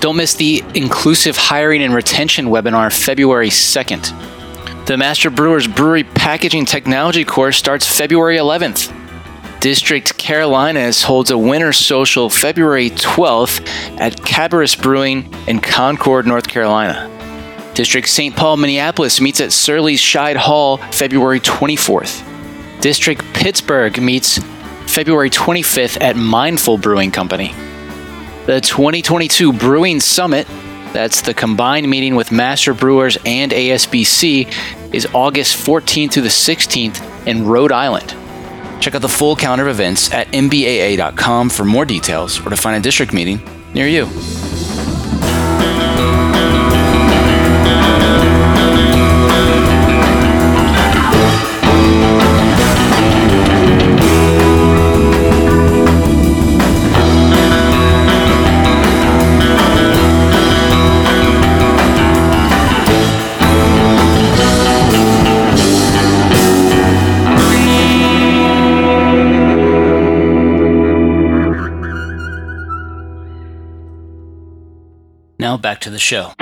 Don't 0.00 0.16
miss 0.16 0.32
the 0.32 0.64
Inclusive 0.74 1.36
Hiring 1.36 1.82
and 1.82 1.92
Retention 1.92 2.46
webinar 2.46 2.90
February 2.90 3.50
2nd. 3.50 4.86
The 4.86 4.96
Master 4.96 5.28
Brewers 5.28 5.66
Brewery 5.66 6.04
Packaging 6.04 6.64
Technology 6.64 7.22
course 7.22 7.58
starts 7.58 7.86
February 7.86 8.38
11th. 8.38 8.96
District 9.60 10.16
Carolinas 10.16 11.02
holds 11.02 11.30
a 11.30 11.36
winter 11.36 11.74
social 11.74 12.30
February 12.30 12.88
12th 12.88 13.60
at 14.00 14.16
Cabarrus 14.16 14.80
Brewing 14.80 15.30
in 15.46 15.60
Concord, 15.60 16.26
North 16.26 16.48
Carolina. 16.48 17.10
District 17.74 18.08
St. 18.08 18.34
Paul, 18.34 18.56
Minneapolis 18.56 19.20
meets 19.20 19.38
at 19.42 19.52
Surly's 19.52 20.00
Scheid 20.00 20.36
Hall 20.36 20.78
February 20.78 21.40
24th. 21.40 22.24
District 22.80 23.22
Pittsburgh 23.34 24.00
meets 24.00 24.38
February 24.86 25.28
25th 25.28 26.00
at 26.00 26.16
Mindful 26.16 26.78
Brewing 26.78 27.10
Company. 27.10 27.54
The 28.46 28.58
2022 28.60 29.52
Brewing 29.52 30.00
Summit, 30.00 30.46
that's 30.94 31.20
the 31.20 31.34
combined 31.34 31.88
meeting 31.88 32.16
with 32.16 32.32
Master 32.32 32.72
Brewers 32.72 33.18
and 33.26 33.52
ASBC, 33.52 34.94
is 34.94 35.06
August 35.12 35.64
14th 35.64 36.12
through 36.12 36.22
the 36.22 36.28
16th 36.28 37.26
in 37.26 37.46
Rhode 37.46 37.70
Island. 37.70 38.16
Check 38.80 38.94
out 38.94 39.02
the 39.02 39.08
full 39.10 39.36
calendar 39.36 39.68
of 39.68 39.76
events 39.76 40.10
at 40.12 40.26
mbaa.com 40.28 41.50
for 41.50 41.64
more 41.66 41.84
details 41.84 42.44
or 42.44 42.48
to 42.48 42.56
find 42.56 42.76
a 42.76 42.80
district 42.80 43.12
meeting 43.12 43.42
near 43.74 43.86
you. 43.86 44.08
Back 75.80 75.84
to 75.84 75.90
the 75.90 75.98
show. 75.98 76.32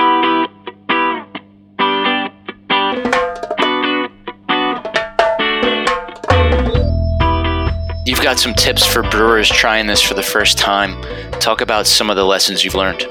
You've 8.07 8.23
got 8.23 8.39
some 8.39 8.55
tips 8.55 8.85
for 8.85 9.03
brewers 9.03 9.49
trying 9.49 9.87
this 9.87 10.03
for 10.03 10.15
the 10.15 10.23
first 10.23 10.59
time. 10.59 11.01
Talk 11.41 11.61
about 11.61 11.87
some 11.87 12.11
of 12.11 12.17
the 12.17 12.25
lessons 12.25 12.65
you've 12.65 12.75
learned. 12.75 13.07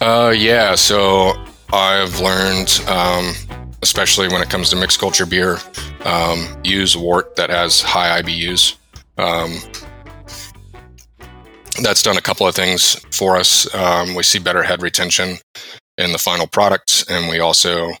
Uh, 0.00 0.34
yeah. 0.36 0.74
So 0.74 1.32
I've 1.72 2.20
learned, 2.20 2.80
um, 2.88 3.32
especially 3.82 4.28
when 4.28 4.42
it 4.42 4.50
comes 4.50 4.70
to 4.70 4.76
mixed 4.76 4.98
culture 4.98 5.26
beer, 5.26 5.58
um, 6.04 6.46
use 6.64 6.96
wort 6.96 7.36
that 7.36 7.50
has 7.50 7.80
high 7.80 8.20
IBUs. 8.22 8.76
Um, 9.18 9.58
that's 11.82 12.02
done 12.02 12.16
a 12.16 12.22
couple 12.22 12.46
of 12.46 12.54
things 12.54 12.94
for 13.10 13.36
us. 13.36 13.72
Um, 13.74 14.14
we 14.14 14.22
see 14.22 14.38
better 14.38 14.62
head 14.62 14.82
retention 14.82 15.38
in 15.98 16.12
the 16.12 16.18
final 16.18 16.46
product, 16.46 17.04
and 17.08 17.28
we 17.28 17.40
also 17.40 17.92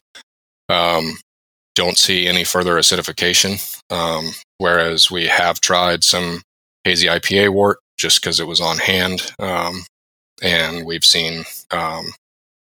um, 0.68 1.16
don't 1.74 1.98
see 1.98 2.26
any 2.26 2.44
further 2.44 2.74
acidification. 2.76 3.60
Um, 3.90 4.32
whereas 4.58 5.10
we 5.10 5.26
have 5.26 5.60
tried 5.60 6.04
some 6.04 6.42
hazy 6.84 7.06
IPA 7.06 7.52
wort 7.52 7.78
just 7.98 8.20
because 8.20 8.40
it 8.40 8.46
was 8.46 8.60
on 8.60 8.78
hand, 8.78 9.32
um, 9.38 9.84
and 10.42 10.84
we've 10.84 11.04
seen 11.04 11.44
um, 11.70 12.06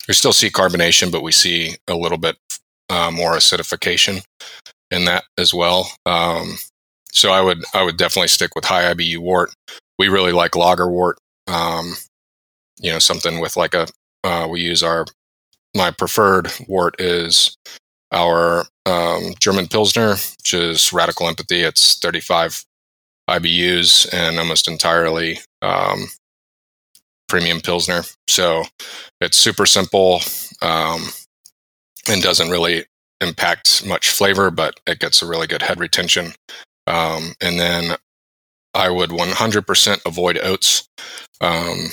we 0.07 0.13
still 0.13 0.33
see 0.33 0.49
carbonation, 0.49 1.11
but 1.11 1.23
we 1.23 1.31
see 1.31 1.75
a 1.87 1.95
little 1.95 2.17
bit 2.17 2.37
uh, 2.89 3.11
more 3.11 3.33
acidification 3.33 4.23
in 4.91 5.05
that 5.05 5.25
as 5.37 5.53
well. 5.53 5.89
Um, 6.05 6.57
so 7.11 7.31
I 7.31 7.41
would 7.41 7.63
I 7.73 7.83
would 7.83 7.97
definitely 7.97 8.29
stick 8.29 8.55
with 8.55 8.65
high 8.65 8.93
IBU 8.93 9.17
wort. 9.19 9.51
We 9.97 10.09
really 10.09 10.31
like 10.31 10.55
lager 10.55 10.89
wort. 10.89 11.17
Um, 11.47 11.93
you 12.79 12.91
know, 12.91 12.99
something 12.99 13.39
with 13.39 13.57
like 13.57 13.73
a 13.73 13.87
uh, 14.23 14.47
we 14.49 14.61
use 14.61 14.83
our 14.83 15.05
my 15.75 15.91
preferred 15.91 16.51
wort 16.67 16.99
is 16.99 17.57
our 18.11 18.65
um, 18.85 19.33
German 19.39 19.67
Pilsner, 19.67 20.11
which 20.11 20.53
is 20.53 20.93
Radical 20.93 21.27
Empathy. 21.27 21.61
It's 21.61 21.99
35 21.99 22.63
IBUs 23.29 24.07
and 24.13 24.39
almost 24.39 24.67
entirely 24.67 25.39
um, 25.61 26.07
premium 27.27 27.61
Pilsner. 27.61 28.03
So 28.27 28.63
it's 29.19 29.37
super 29.37 29.65
simple 29.65 30.21
um, 30.61 31.03
and 32.09 32.21
doesn't 32.21 32.49
really 32.49 32.85
impact 33.21 33.85
much 33.85 34.09
flavor, 34.09 34.51
but 34.51 34.79
it 34.87 34.99
gets 34.99 35.21
a 35.21 35.27
really 35.27 35.47
good 35.47 35.61
head 35.61 35.79
retention. 35.79 36.33
Um, 36.85 37.33
and 37.41 37.59
then 37.59 37.97
I 38.77 38.89
would 38.91 39.09
100% 39.09 40.05
avoid 40.05 40.37
oats. 40.43 40.87
Um, 41.41 41.89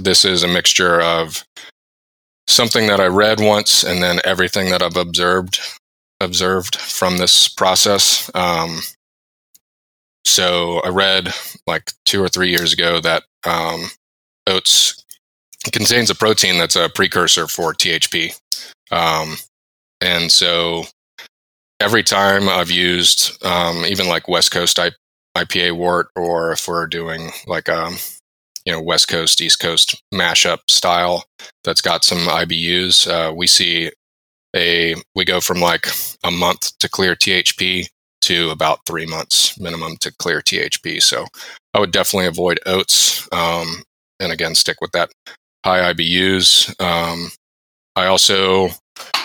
this 0.00 0.24
is 0.24 0.42
a 0.42 0.48
mixture 0.48 1.00
of 1.00 1.44
something 2.48 2.88
that 2.88 3.00
I 3.00 3.06
read 3.06 3.40
once 3.40 3.84
and 3.84 4.02
then 4.02 4.20
everything 4.24 4.70
that 4.70 4.82
I've 4.82 4.96
observed 4.96 5.60
observed 6.20 6.74
from 6.74 7.18
this 7.18 7.48
process. 7.48 8.28
Um, 8.34 8.80
so 10.24 10.80
I 10.80 10.88
read 10.88 11.32
like 11.68 11.92
two 12.04 12.20
or 12.20 12.28
three 12.28 12.50
years 12.50 12.72
ago 12.72 13.00
that 13.00 13.22
um, 13.46 13.84
oats 14.48 15.04
contains 15.72 16.10
a 16.10 16.16
protein 16.16 16.58
that's 16.58 16.74
a 16.74 16.88
precursor 16.88 17.46
for 17.46 17.72
THP. 17.72 18.36
Um, 18.90 19.36
and 20.00 20.32
so 20.32 20.84
every 21.78 22.02
time 22.02 22.48
I've 22.48 22.72
used 22.72 23.44
um, 23.44 23.84
even 23.86 24.08
like 24.08 24.26
West 24.26 24.50
Coast 24.50 24.80
IPA 25.44 25.76
wort, 25.76 26.08
or 26.16 26.52
if 26.52 26.66
we're 26.66 26.86
doing 26.86 27.30
like 27.46 27.68
a 27.68 27.84
um, 27.86 27.96
you 28.64 28.72
know 28.72 28.80
West 28.80 29.08
Coast 29.08 29.40
East 29.40 29.60
Coast 29.60 30.02
mashup 30.12 30.58
style 30.68 31.24
that's 31.64 31.80
got 31.80 32.04
some 32.04 32.18
IBUs, 32.18 33.08
uh, 33.08 33.32
we 33.32 33.46
see 33.46 33.90
a 34.54 34.94
we 35.14 35.24
go 35.24 35.40
from 35.40 35.60
like 35.60 35.86
a 36.24 36.30
month 36.30 36.76
to 36.78 36.88
clear 36.88 37.14
THP 37.14 37.88
to 38.22 38.50
about 38.50 38.80
three 38.86 39.06
months 39.06 39.58
minimum 39.60 39.96
to 39.98 40.12
clear 40.18 40.40
THP. 40.40 41.02
So 41.02 41.26
I 41.74 41.80
would 41.80 41.92
definitely 41.92 42.26
avoid 42.26 42.58
oats, 42.66 43.28
um, 43.32 43.82
and 44.20 44.32
again 44.32 44.54
stick 44.54 44.80
with 44.80 44.92
that 44.92 45.10
high 45.64 45.92
IBUs. 45.92 46.80
Um, 46.80 47.30
I 47.96 48.06
also 48.06 48.68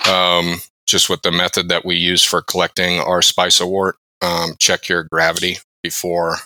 um, 0.10 0.58
just 0.88 1.10
with 1.10 1.22
the 1.22 1.32
method 1.32 1.70
that 1.70 1.86
we 1.86 1.96
use 1.96 2.24
for 2.24 2.42
collecting 2.42 3.00
our 3.00 3.22
Speisewort, 3.22 3.94
um, 4.22 4.54
check 4.60 4.88
your 4.88 5.04
gravity 5.12 5.58
before 5.84 6.38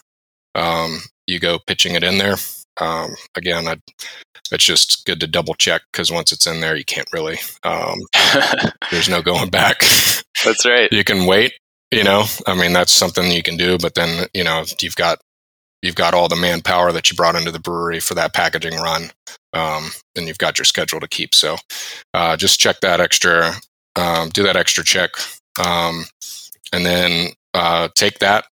um, 0.55 0.99
you 1.27 1.39
go 1.39 1.59
pitching 1.59 1.95
it 1.95 2.03
in 2.03 2.17
there. 2.17 2.35
Um, 2.79 3.15
again, 3.35 3.67
I'd, 3.67 3.81
it's 4.51 4.65
just 4.65 5.05
good 5.05 5.19
to 5.19 5.27
double 5.27 5.53
check 5.53 5.81
because 5.91 6.11
once 6.11 6.31
it's 6.31 6.47
in 6.47 6.61
there, 6.61 6.75
you 6.75 6.85
can't 6.85 7.11
really. 7.13 7.37
Um, 7.63 7.99
there's 8.91 9.09
no 9.09 9.21
going 9.21 9.49
back. 9.49 9.79
That's 10.43 10.65
right. 10.65 10.91
you 10.91 11.03
can 11.03 11.25
wait. 11.25 11.53
You 11.91 12.03
know, 12.03 12.25
I 12.45 12.53
mean, 12.53 12.73
that's 12.73 12.91
something 12.91 13.31
you 13.31 13.43
can 13.43 13.55
do. 13.55 13.77
But 13.77 13.95
then, 13.95 14.27
you 14.33 14.43
know, 14.43 14.65
you've 14.81 14.97
got 14.97 15.19
you've 15.81 15.95
got 15.95 16.13
all 16.13 16.27
the 16.27 16.35
manpower 16.35 16.91
that 16.91 17.09
you 17.09 17.15
brought 17.15 17.35
into 17.35 17.51
the 17.51 17.59
brewery 17.59 17.99
for 17.99 18.13
that 18.15 18.33
packaging 18.33 18.75
run, 18.75 19.11
um, 19.53 19.91
and 20.15 20.27
you've 20.27 20.37
got 20.37 20.57
your 20.57 20.65
schedule 20.65 20.99
to 20.99 21.07
keep. 21.07 21.33
So, 21.33 21.55
uh, 22.13 22.35
just 22.35 22.59
check 22.59 22.81
that 22.81 22.99
extra, 22.99 23.53
um, 23.95 24.29
do 24.29 24.43
that 24.43 24.57
extra 24.57 24.83
check, 24.83 25.11
um, 25.65 26.03
and 26.73 26.85
then 26.85 27.29
uh, 27.53 27.87
take 27.95 28.19
that, 28.19 28.45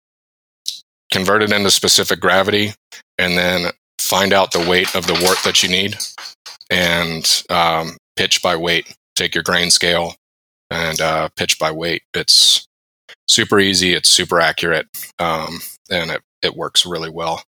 convert 1.11 1.43
it 1.43 1.51
into 1.51 1.71
specific 1.71 2.19
gravity, 2.19 2.73
and 3.17 3.37
then 3.37 3.71
find 3.99 4.33
out 4.33 4.51
the 4.51 4.67
weight 4.69 4.95
of 4.95 5.07
the 5.07 5.19
wort 5.25 5.37
that 5.43 5.63
you 5.63 5.69
need 5.69 5.97
and 6.69 7.43
um, 7.49 7.97
pitch 8.15 8.41
by 8.41 8.55
weight. 8.55 8.93
Take 9.15 9.33
your 9.33 9.43
grain 9.43 9.71
scale 9.71 10.15
and 10.69 10.99
uh, 10.99 11.29
pitch 11.35 11.57
by 11.57 11.71
weight. 11.71 12.03
It's 12.13 12.67
super 13.27 13.59
easy. 13.59 13.93
It's 13.93 14.09
super 14.09 14.39
accurate, 14.39 14.87
um, 15.19 15.59
and 15.89 16.11
it, 16.11 16.21
it 16.41 16.55
works 16.55 16.85
really 16.85 17.09
well. 17.09 17.43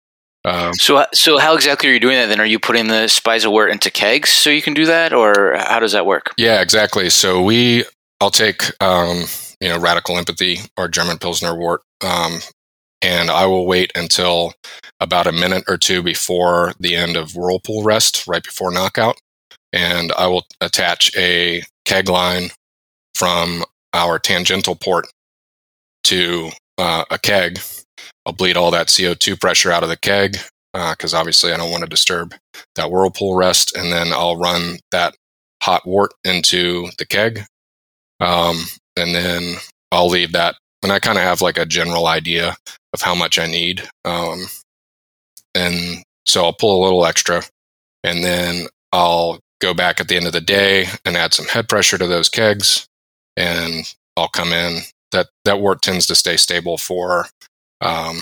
Um, 0.44 0.74
so, 0.74 1.06
so 1.14 1.38
how 1.38 1.54
exactly 1.54 1.88
are 1.88 1.92
you 1.92 2.00
doing 2.00 2.16
that? 2.16 2.26
Then, 2.26 2.40
are 2.40 2.46
you 2.46 2.58
putting 2.58 2.88
the 2.88 3.08
Speise 3.08 3.50
wort 3.50 3.70
into 3.70 3.90
kegs 3.90 4.30
so 4.30 4.50
you 4.50 4.60
can 4.60 4.74
do 4.74 4.84
that, 4.86 5.12
or 5.12 5.56
how 5.56 5.80
does 5.80 5.92
that 5.92 6.04
work? 6.04 6.32
Yeah, 6.36 6.60
exactly. 6.60 7.08
So 7.08 7.42
we, 7.42 7.84
I'll 8.20 8.30
take, 8.30 8.64
um, 8.82 9.24
you 9.60 9.68
know, 9.68 9.78
radical 9.78 10.18
empathy 10.18 10.58
or 10.76 10.88
German 10.88 11.18
Pilsner 11.18 11.56
wort, 11.56 11.80
um, 12.04 12.40
and 13.04 13.30
I 13.30 13.44
will 13.44 13.66
wait 13.66 13.92
until 13.94 14.54
about 14.98 15.26
a 15.26 15.32
minute 15.32 15.64
or 15.68 15.76
two 15.76 16.02
before 16.02 16.72
the 16.80 16.96
end 16.96 17.18
of 17.18 17.36
whirlpool 17.36 17.82
rest, 17.84 18.26
right 18.26 18.42
before 18.42 18.72
knockout. 18.72 19.20
And 19.74 20.10
I 20.16 20.26
will 20.26 20.46
attach 20.62 21.14
a 21.14 21.62
keg 21.84 22.08
line 22.08 22.48
from 23.14 23.62
our 23.92 24.18
tangential 24.18 24.74
port 24.74 25.06
to 26.04 26.50
uh, 26.78 27.04
a 27.10 27.18
keg. 27.18 27.58
I'll 28.24 28.32
bleed 28.32 28.56
all 28.56 28.70
that 28.70 28.86
CO2 28.86 29.38
pressure 29.38 29.70
out 29.70 29.82
of 29.82 29.90
the 29.90 29.98
keg 29.98 30.38
because 30.72 31.12
uh, 31.12 31.18
obviously 31.18 31.52
I 31.52 31.58
don't 31.58 31.70
want 31.70 31.82
to 31.84 31.90
disturb 31.90 32.34
that 32.74 32.90
whirlpool 32.90 33.36
rest. 33.36 33.76
And 33.76 33.92
then 33.92 34.14
I'll 34.14 34.38
run 34.38 34.78
that 34.92 35.14
hot 35.62 35.86
wort 35.86 36.12
into 36.24 36.88
the 36.96 37.04
keg. 37.04 37.42
Um, 38.20 38.64
and 38.96 39.14
then 39.14 39.56
I'll 39.92 40.08
leave 40.08 40.32
that. 40.32 40.54
And 40.82 40.90
I 40.90 40.98
kind 41.00 41.18
of 41.18 41.24
have 41.24 41.42
like 41.42 41.58
a 41.58 41.66
general 41.66 42.06
idea 42.06 42.56
of 42.94 43.02
how 43.02 43.14
much 43.14 43.38
I 43.38 43.46
need. 43.46 43.82
Um, 44.06 44.46
and 45.54 46.02
so 46.24 46.44
I'll 46.44 46.54
pull 46.54 46.80
a 46.80 46.84
little 46.84 47.04
extra 47.04 47.42
and 48.02 48.24
then 48.24 48.66
I'll 48.92 49.40
go 49.60 49.74
back 49.74 50.00
at 50.00 50.08
the 50.08 50.16
end 50.16 50.26
of 50.26 50.32
the 50.32 50.40
day 50.40 50.86
and 51.04 51.16
add 51.16 51.34
some 51.34 51.46
head 51.46 51.68
pressure 51.68 51.98
to 51.98 52.06
those 52.06 52.28
kegs, 52.28 52.86
and 53.36 53.92
I'll 54.16 54.28
come 54.28 54.52
in. 54.52 54.82
That 55.12 55.28
that 55.44 55.60
wort 55.60 55.80
tends 55.80 56.06
to 56.08 56.14
stay 56.14 56.36
stable 56.36 56.76
for 56.76 57.26
um, 57.80 58.18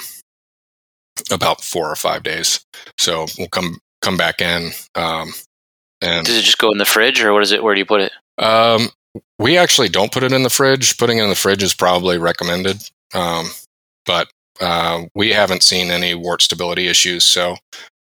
about 1.31 1.63
four 1.63 1.91
or 1.91 1.97
five 1.97 2.23
days. 2.23 2.65
So 2.99 3.27
we'll 3.39 3.49
come 3.49 3.79
come 4.03 4.17
back 4.17 4.41
in. 4.41 4.71
Um, 4.95 5.33
and 6.01 6.27
Does 6.27 6.37
it 6.37 6.43
just 6.43 6.59
go 6.59 6.71
in 6.71 6.79
the 6.79 6.85
fridge, 6.85 7.23
or 7.23 7.33
what 7.33 7.43
is 7.43 7.53
it? 7.53 7.63
Where 7.63 7.75
do 7.75 7.81
you 7.81 7.87
put 7.87 8.01
it? 8.03 8.13
um, 8.39 8.89
we 9.39 9.59
actually 9.59 9.89
don't 9.89 10.13
put 10.13 10.23
it 10.23 10.33
in 10.33 10.43
the 10.43 10.51
fridge. 10.51 10.97
Putting 10.97 11.19
it 11.19 11.23
in 11.25 11.29
the 11.29 11.35
fridge 11.35 11.63
is 11.63 11.75
probably 11.75 12.19
recommended, 12.19 12.83
um, 13.15 13.47
but 14.07 14.29
uh, 14.63 15.03
we 15.15 15.31
haven't 15.31 15.63
seen 15.63 15.91
any 15.91 16.15
wort 16.15 16.41
stability 16.41 16.89
issues. 16.89 17.25
So 17.25 17.53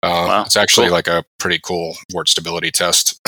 uh, 0.04 0.26
Wow, 0.28 0.44
it's 0.46 0.56
actually 0.56 0.88
cool. 0.88 0.94
like 0.96 1.08
a 1.08 1.26
pretty 1.40 1.60
cool 1.62 1.98
wort 2.14 2.30
stability 2.30 2.72
test. 2.72 3.20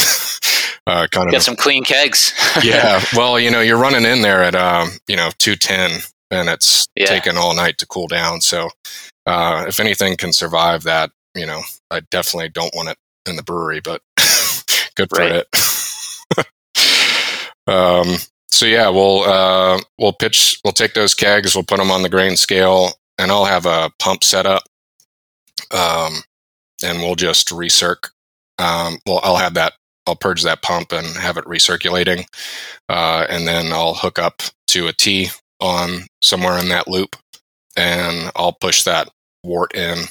uh, 0.88 1.08
kind 1.12 1.28
of 1.28 1.34
Got 1.34 1.41
some 1.41 1.56
clean 1.58 1.84
kegs. 1.84 2.32
yeah. 2.63 3.02
Well, 3.15 3.39
you 3.39 3.52
know, 3.52 3.62
you're 3.62 3.78
running 3.80 4.06
in 4.06 4.22
there 4.22 4.43
at 4.43 4.56
um, 4.56 4.89
you 5.08 5.15
know, 5.17 5.32
two 5.39 5.56
ten, 5.56 6.00
and 6.32 6.48
it's 6.50 6.88
Yeah. 6.96 7.08
taken 7.08 7.38
all 7.38 7.54
night 7.56 7.78
to 7.80 7.88
cool 7.88 8.08
down. 8.08 8.39
So, 8.41 8.69
uh, 9.26 9.65
if 9.67 9.80
anything 9.80 10.15
can 10.17 10.32
survive 10.34 10.84
that, 10.84 11.12
you 11.36 11.46
know, 11.46 11.62
I 11.91 12.02
definitely 12.12 12.50
don't 12.50 12.74
want 12.76 12.89
it 12.89 12.98
in 13.26 13.36
the 13.36 13.43
brewery, 13.43 13.82
but 13.82 14.02
good 14.96 15.10
for 15.10 15.19
Right. 15.19 15.43
it. 16.38 16.48
um. 17.67 18.17
So 18.52 18.67
yeah, 18.67 18.89
we'll 18.89 19.24
uh, 19.24 19.80
we'll 19.98 20.13
pitch. 20.13 20.60
We'll 20.63 20.74
take 20.74 20.93
those 20.93 21.15
kegs. 21.15 21.56
We'll 21.56 21.63
put 21.63 21.78
them 21.80 21.89
on 21.89 22.04
the 22.04 22.10
grain 22.10 22.36
scale, 22.38 22.91
and 23.17 23.32
I'll 23.32 23.45
have 23.45 23.65
a 23.65 23.91
pump 23.99 24.23
set 24.23 24.45
up. 24.45 24.63
Um, 25.71 26.23
and 26.84 26.99
we'll 26.99 27.15
just 27.15 27.49
recirc. 27.49 28.10
Um, 28.60 28.99
well, 29.06 29.21
I'll 29.23 29.38
have 29.38 29.56
that. 29.56 29.73
I'll 30.06 30.15
purge 30.15 30.43
that 30.43 30.62
pump 30.62 30.91
and 30.91 31.08
have 31.17 31.38
it 31.38 31.45
recirculating 31.45 32.26
uh, 32.89 33.26
and 33.30 33.47
then 33.47 33.71
I'll 33.71 33.93
hook 33.93 34.19
up 34.19 34.41
to 34.67 34.88
a 34.88 34.93
T 34.93 35.30
on 35.60 36.08
somewhere 36.21 36.60
in 36.60 36.69
that 36.69 36.88
loop, 36.88 37.15
and 37.76 38.32
I'll 38.36 38.54
push 38.54 38.84
that 38.84 39.10
wort 39.43 39.76
in 39.76 40.06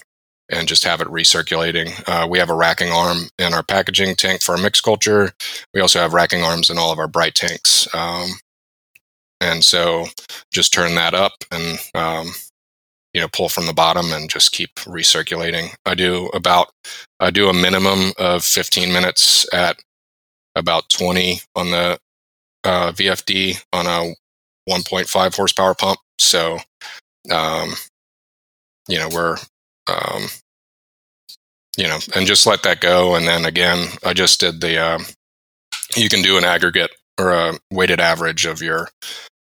and 0.50 0.68
just 0.68 0.84
have 0.84 1.00
it 1.00 1.08
recirculating. 1.08 1.92
Uh, 2.08 2.26
we 2.26 2.38
have 2.38 2.50
a 2.50 2.54
racking 2.54 2.90
arm 2.90 3.28
in 3.38 3.54
our 3.54 3.62
packaging 3.62 4.16
tank 4.16 4.42
for 4.42 4.52
our 4.56 4.62
mixed 4.62 4.82
culture. 4.82 5.32
We 5.74 5.80
also 5.80 6.00
have 6.00 6.14
racking 6.14 6.42
arms 6.42 6.70
in 6.70 6.78
all 6.78 6.92
of 6.92 6.98
our 6.98 7.08
bright 7.08 7.34
tanks, 7.34 7.88
um, 7.94 8.30
and 9.40 9.64
so 9.64 10.06
just 10.52 10.72
turn 10.72 10.94
that 10.96 11.14
up 11.14 11.32
and 11.50 11.78
um, 11.94 12.32
you 13.14 13.20
know 13.20 13.28
pull 13.32 13.48
from 13.48 13.66
the 13.66 13.72
bottom 13.74 14.12
and 14.12 14.30
just 14.30 14.52
keep 14.52 14.74
recirculating. 14.76 15.74
I 15.86 15.94
do 15.94 16.26
about 16.28 16.70
I 17.20 17.30
do 17.30 17.48
a 17.48 17.54
minimum 17.54 18.12
of 18.18 18.44
15 18.44 18.92
minutes 18.92 19.52
at 19.52 19.76
about 20.54 20.88
20 20.90 21.40
on 21.56 21.70
the 21.70 21.98
uh, 22.64 22.92
VFD 22.92 23.62
on 23.72 23.86
a 23.86 24.14
1.5 24.70 25.36
horsepower 25.36 25.74
pump. 25.74 25.98
So, 26.18 26.58
um, 27.30 27.72
you 28.88 28.98
know, 28.98 29.08
we're, 29.08 29.36
um, 29.88 30.24
you 31.76 31.88
know, 31.88 31.98
and 32.14 32.26
just 32.26 32.46
let 32.46 32.62
that 32.62 32.80
go. 32.80 33.14
And 33.14 33.26
then 33.26 33.44
again, 33.44 33.88
I 34.04 34.12
just 34.12 34.40
did 34.40 34.60
the, 34.60 34.78
um, 34.78 35.04
you 35.96 36.08
can 36.08 36.22
do 36.22 36.36
an 36.38 36.44
aggregate 36.44 36.90
or 37.18 37.30
a 37.30 37.54
weighted 37.70 38.00
average 38.00 38.46
of 38.46 38.62
your, 38.62 38.88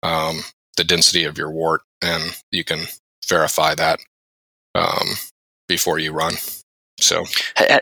um, 0.04 0.42
the 0.78 0.84
density 0.84 1.24
of 1.24 1.38
your 1.38 1.50
wort, 1.50 1.82
and 2.04 2.24
you 2.52 2.64
can 2.64 2.86
verify 3.28 3.76
that 3.76 4.00
um, 4.76 5.08
before 5.68 6.00
you 6.00 6.12
run. 6.12 6.34
So, 7.00 7.26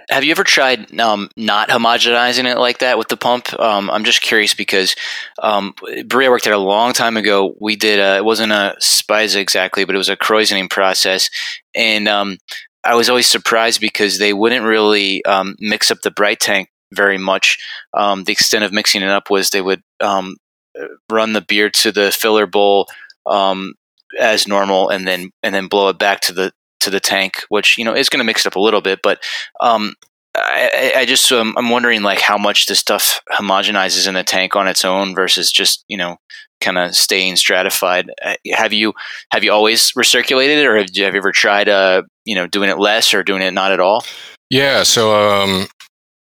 Have 0.09 0.25
you 0.25 0.31
ever 0.31 0.43
tried 0.43 0.99
um, 0.99 1.29
not 1.37 1.69
homogenizing 1.69 2.51
it 2.51 2.57
like 2.57 2.79
that 2.79 2.97
with 2.97 3.07
the 3.07 3.15
pump? 3.15 3.57
Um, 3.57 3.89
I'm 3.89 4.03
just 4.03 4.21
curious 4.21 4.53
because 4.53 4.93
um, 5.41 5.73
Bria 6.05 6.29
worked 6.29 6.43
there 6.43 6.53
a 6.53 6.57
long 6.57 6.91
time 6.91 7.15
ago. 7.15 7.55
We 7.61 7.77
did 7.77 7.99
a, 7.99 8.17
it 8.17 8.25
wasn't 8.25 8.51
a 8.51 8.75
Speise 8.81 9.37
exactly, 9.37 9.85
but 9.85 9.95
it 9.95 9.99
was 9.99 10.09
a 10.09 10.17
krausening 10.17 10.69
process, 10.69 11.29
and 11.73 12.09
um, 12.09 12.37
I 12.83 12.95
was 12.95 13.09
always 13.09 13.27
surprised 13.27 13.79
because 13.79 14.19
they 14.19 14.33
wouldn't 14.33 14.65
really 14.65 15.23
um, 15.23 15.55
mix 15.59 15.91
up 15.91 16.01
the 16.01 16.11
bright 16.11 16.41
tank 16.41 16.67
very 16.91 17.17
much. 17.17 17.57
Um, 17.93 18.25
the 18.25 18.33
extent 18.33 18.65
of 18.65 18.73
mixing 18.73 19.01
it 19.01 19.09
up 19.09 19.29
was 19.29 19.49
they 19.49 19.61
would 19.61 19.81
run 20.01 21.31
the 21.31 21.45
beer 21.47 21.69
to 21.69 21.93
the 21.93 22.11
filler 22.11 22.47
bowl 22.47 22.87
um, 23.25 23.75
as 24.19 24.47
normal, 24.47 24.89
and 24.89 25.07
then 25.07 25.29
and 25.43 25.53
then 25.53 25.67
blow 25.67 25.89
it 25.89 25.99
back 25.99 26.21
to 26.21 26.33
the 26.33 26.51
to 26.81 26.89
the 26.89 26.99
tank, 26.99 27.43
which 27.49 27.77
you 27.77 27.83
know 27.83 27.93
is 27.95 28.09
going 28.09 28.19
to 28.19 28.25
mix 28.25 28.45
it 28.45 28.49
up 28.49 28.55
a 28.55 28.59
little 28.61 28.81
bit. 28.81 28.99
But 29.01 29.19
um, 29.61 29.93
I, 30.35 30.93
I 30.97 31.05
just 31.05 31.31
um, 31.31 31.53
I'm 31.57 31.69
wondering 31.69 32.01
like 32.03 32.19
how 32.19 32.37
much 32.37 32.65
this 32.67 32.79
stuff 32.79 33.21
homogenizes 33.31 34.07
in 34.07 34.13
the 34.13 34.23
tank 34.23 34.55
on 34.55 34.67
its 34.67 34.83
own 34.85 35.15
versus 35.15 35.51
just 35.51 35.83
you 35.87 35.97
know 35.97 36.17
kind 36.61 36.77
of 36.77 36.95
staying 36.95 37.35
stratified. 37.35 38.09
Uh, 38.23 38.35
Have 38.53 38.73
you 38.73 38.93
have 39.31 39.43
you 39.43 39.51
always 39.51 39.91
recirculated 39.93 40.57
it, 40.57 40.65
or 40.65 40.77
have 40.77 40.87
you, 40.93 41.03
have 41.05 41.13
you 41.13 41.19
ever 41.19 41.31
tried 41.31 41.67
uh 41.69 42.03
you 42.25 42.35
know 42.35 42.47
doing 42.47 42.69
it 42.69 42.79
less 42.79 43.13
or 43.13 43.23
doing 43.23 43.41
it 43.41 43.51
not 43.53 43.71
at 43.71 43.79
all? 43.79 44.03
Yeah, 44.49 44.83
so 44.83 45.15
um, 45.41 45.67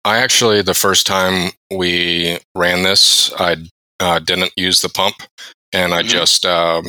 I 0.04 0.18
actually 0.18 0.62
the 0.62 0.74
first 0.74 1.06
time 1.06 1.52
we 1.72 2.40
ran 2.56 2.84
this, 2.84 3.32
I 3.40 3.58
uh, 4.00 4.20
didn't 4.20 4.52
use 4.56 4.82
the 4.82 4.90
pump, 4.90 5.16
and 5.74 5.94
I 5.94 6.02
Mhm. 6.02 6.08
just 6.08 6.46
um, 6.46 6.86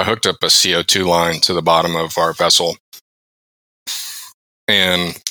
I 0.00 0.04
hooked 0.04 0.26
up 0.26 0.36
a 0.42 0.48
CO 0.48 0.80
two 0.80 1.04
line 1.04 1.40
to 1.40 1.52
the 1.52 1.60
bottom 1.60 1.94
of 1.94 2.16
our 2.16 2.32
vessel, 2.32 2.78
and 4.66 5.22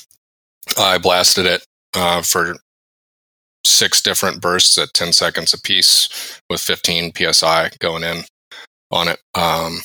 I 0.78 1.00
blasted 1.00 1.48
it 1.48 1.66
uh, 1.96 2.22
for 2.22 2.56
six 3.66 4.00
different 4.00 4.42
bursts 4.42 4.78
at 4.78 4.94
ten 4.94 5.12
seconds 5.12 5.56
apiece, 5.56 6.40
with 6.52 6.62
fifteen 6.62 7.12
psi 7.16 7.72
going 7.80 8.04
in 8.04 8.26
on 8.92 9.08
it, 9.08 9.20
um, 9.34 9.80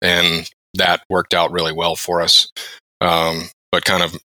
and 0.00 0.50
that 0.72 1.02
worked 1.10 1.34
out 1.34 1.52
really 1.52 1.72
well 1.72 1.94
for 1.94 2.22
us. 2.22 2.50
Um, 3.02 3.50
but 3.70 3.84
kind 3.84 4.02
of 4.02 4.18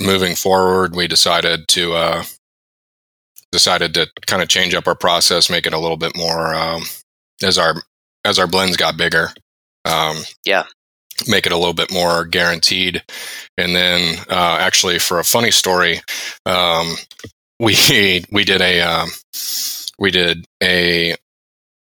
moving 0.00 0.36
forward, 0.36 0.94
we 0.94 1.08
decided 1.08 1.66
to 1.66 1.94
uh, 1.94 2.24
decided 3.50 3.92
to 3.94 4.06
kind 4.28 4.40
of 4.40 4.48
change 4.48 4.72
up 4.72 4.86
our 4.86 4.94
process, 4.94 5.50
make 5.50 5.66
it 5.66 5.74
a 5.74 5.80
little 5.80 5.96
bit 5.96 6.16
more 6.16 6.54
um, 6.54 6.82
as 7.42 7.58
our 7.58 7.82
as 8.24 8.38
our 8.38 8.46
blends 8.46 8.76
got 8.76 8.96
bigger. 8.96 9.30
Um, 9.84 10.18
Yeah. 10.44 10.64
make 11.28 11.44
it 11.46 11.52
a 11.52 11.56
little 11.56 11.74
bit 11.74 11.92
more 11.92 12.24
guaranteed. 12.24 13.02
And 13.58 13.74
then, 13.76 14.18
uh, 14.30 14.56
actually, 14.60 14.98
for 14.98 15.18
a 15.18 15.24
funny 15.24 15.50
story, 15.50 16.00
um, 16.46 16.96
we 17.58 18.24
we 18.32 18.44
did 18.44 18.60
a 18.62 18.80
um, 18.80 19.10
we 19.98 20.10
did 20.10 20.46
a, 20.62 21.14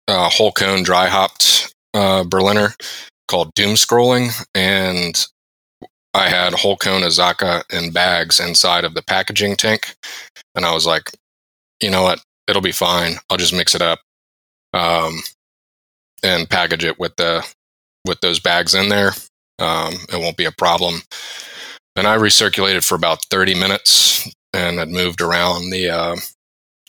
uh 0.07 0.29
whole 0.29 0.51
cone 0.51 0.83
dry 0.83 1.07
hopped 1.07 1.73
uh, 1.95 2.23
Berliner 2.23 2.75
called 3.27 3.53
Doom 3.55 3.75
Scrolling, 3.75 4.31
and 4.53 5.25
I 6.13 6.29
had 6.29 6.53
whole 6.53 6.77
cone 6.77 7.01
Azacca 7.01 7.63
in 7.71 7.91
bags 7.91 8.39
inside 8.39 8.83
of 8.83 8.93
the 8.93 9.01
packaging 9.01 9.55
tank, 9.55 9.95
and 10.55 10.65
I 10.65 10.73
was 10.73 10.85
like, 10.85 11.11
you 11.81 11.89
know 11.89 12.03
what, 12.03 12.21
it'll 12.47 12.61
be 12.61 12.71
fine. 12.71 13.15
I'll 13.29 13.37
just 13.37 13.53
mix 13.53 13.73
it 13.73 13.81
up, 13.81 13.99
um, 14.73 15.21
and 16.23 16.49
package 16.49 16.83
it 16.83 16.99
with 16.99 17.15
the 17.17 17.45
with 18.05 18.19
those 18.21 18.39
bags 18.39 18.73
in 18.73 18.89
there. 18.89 19.11
Um, 19.59 19.93
it 20.11 20.19
won't 20.19 20.37
be 20.37 20.45
a 20.45 20.51
problem. 20.51 21.01
And 21.95 22.07
I 22.07 22.17
recirculated 22.17 22.83
for 22.83 22.95
about 22.95 23.25
thirty 23.25 23.53
minutes, 23.53 24.27
and 24.53 24.79
had 24.79 24.89
moved 24.89 25.21
around 25.21 25.69
the 25.69 25.89
uh, 25.89 26.15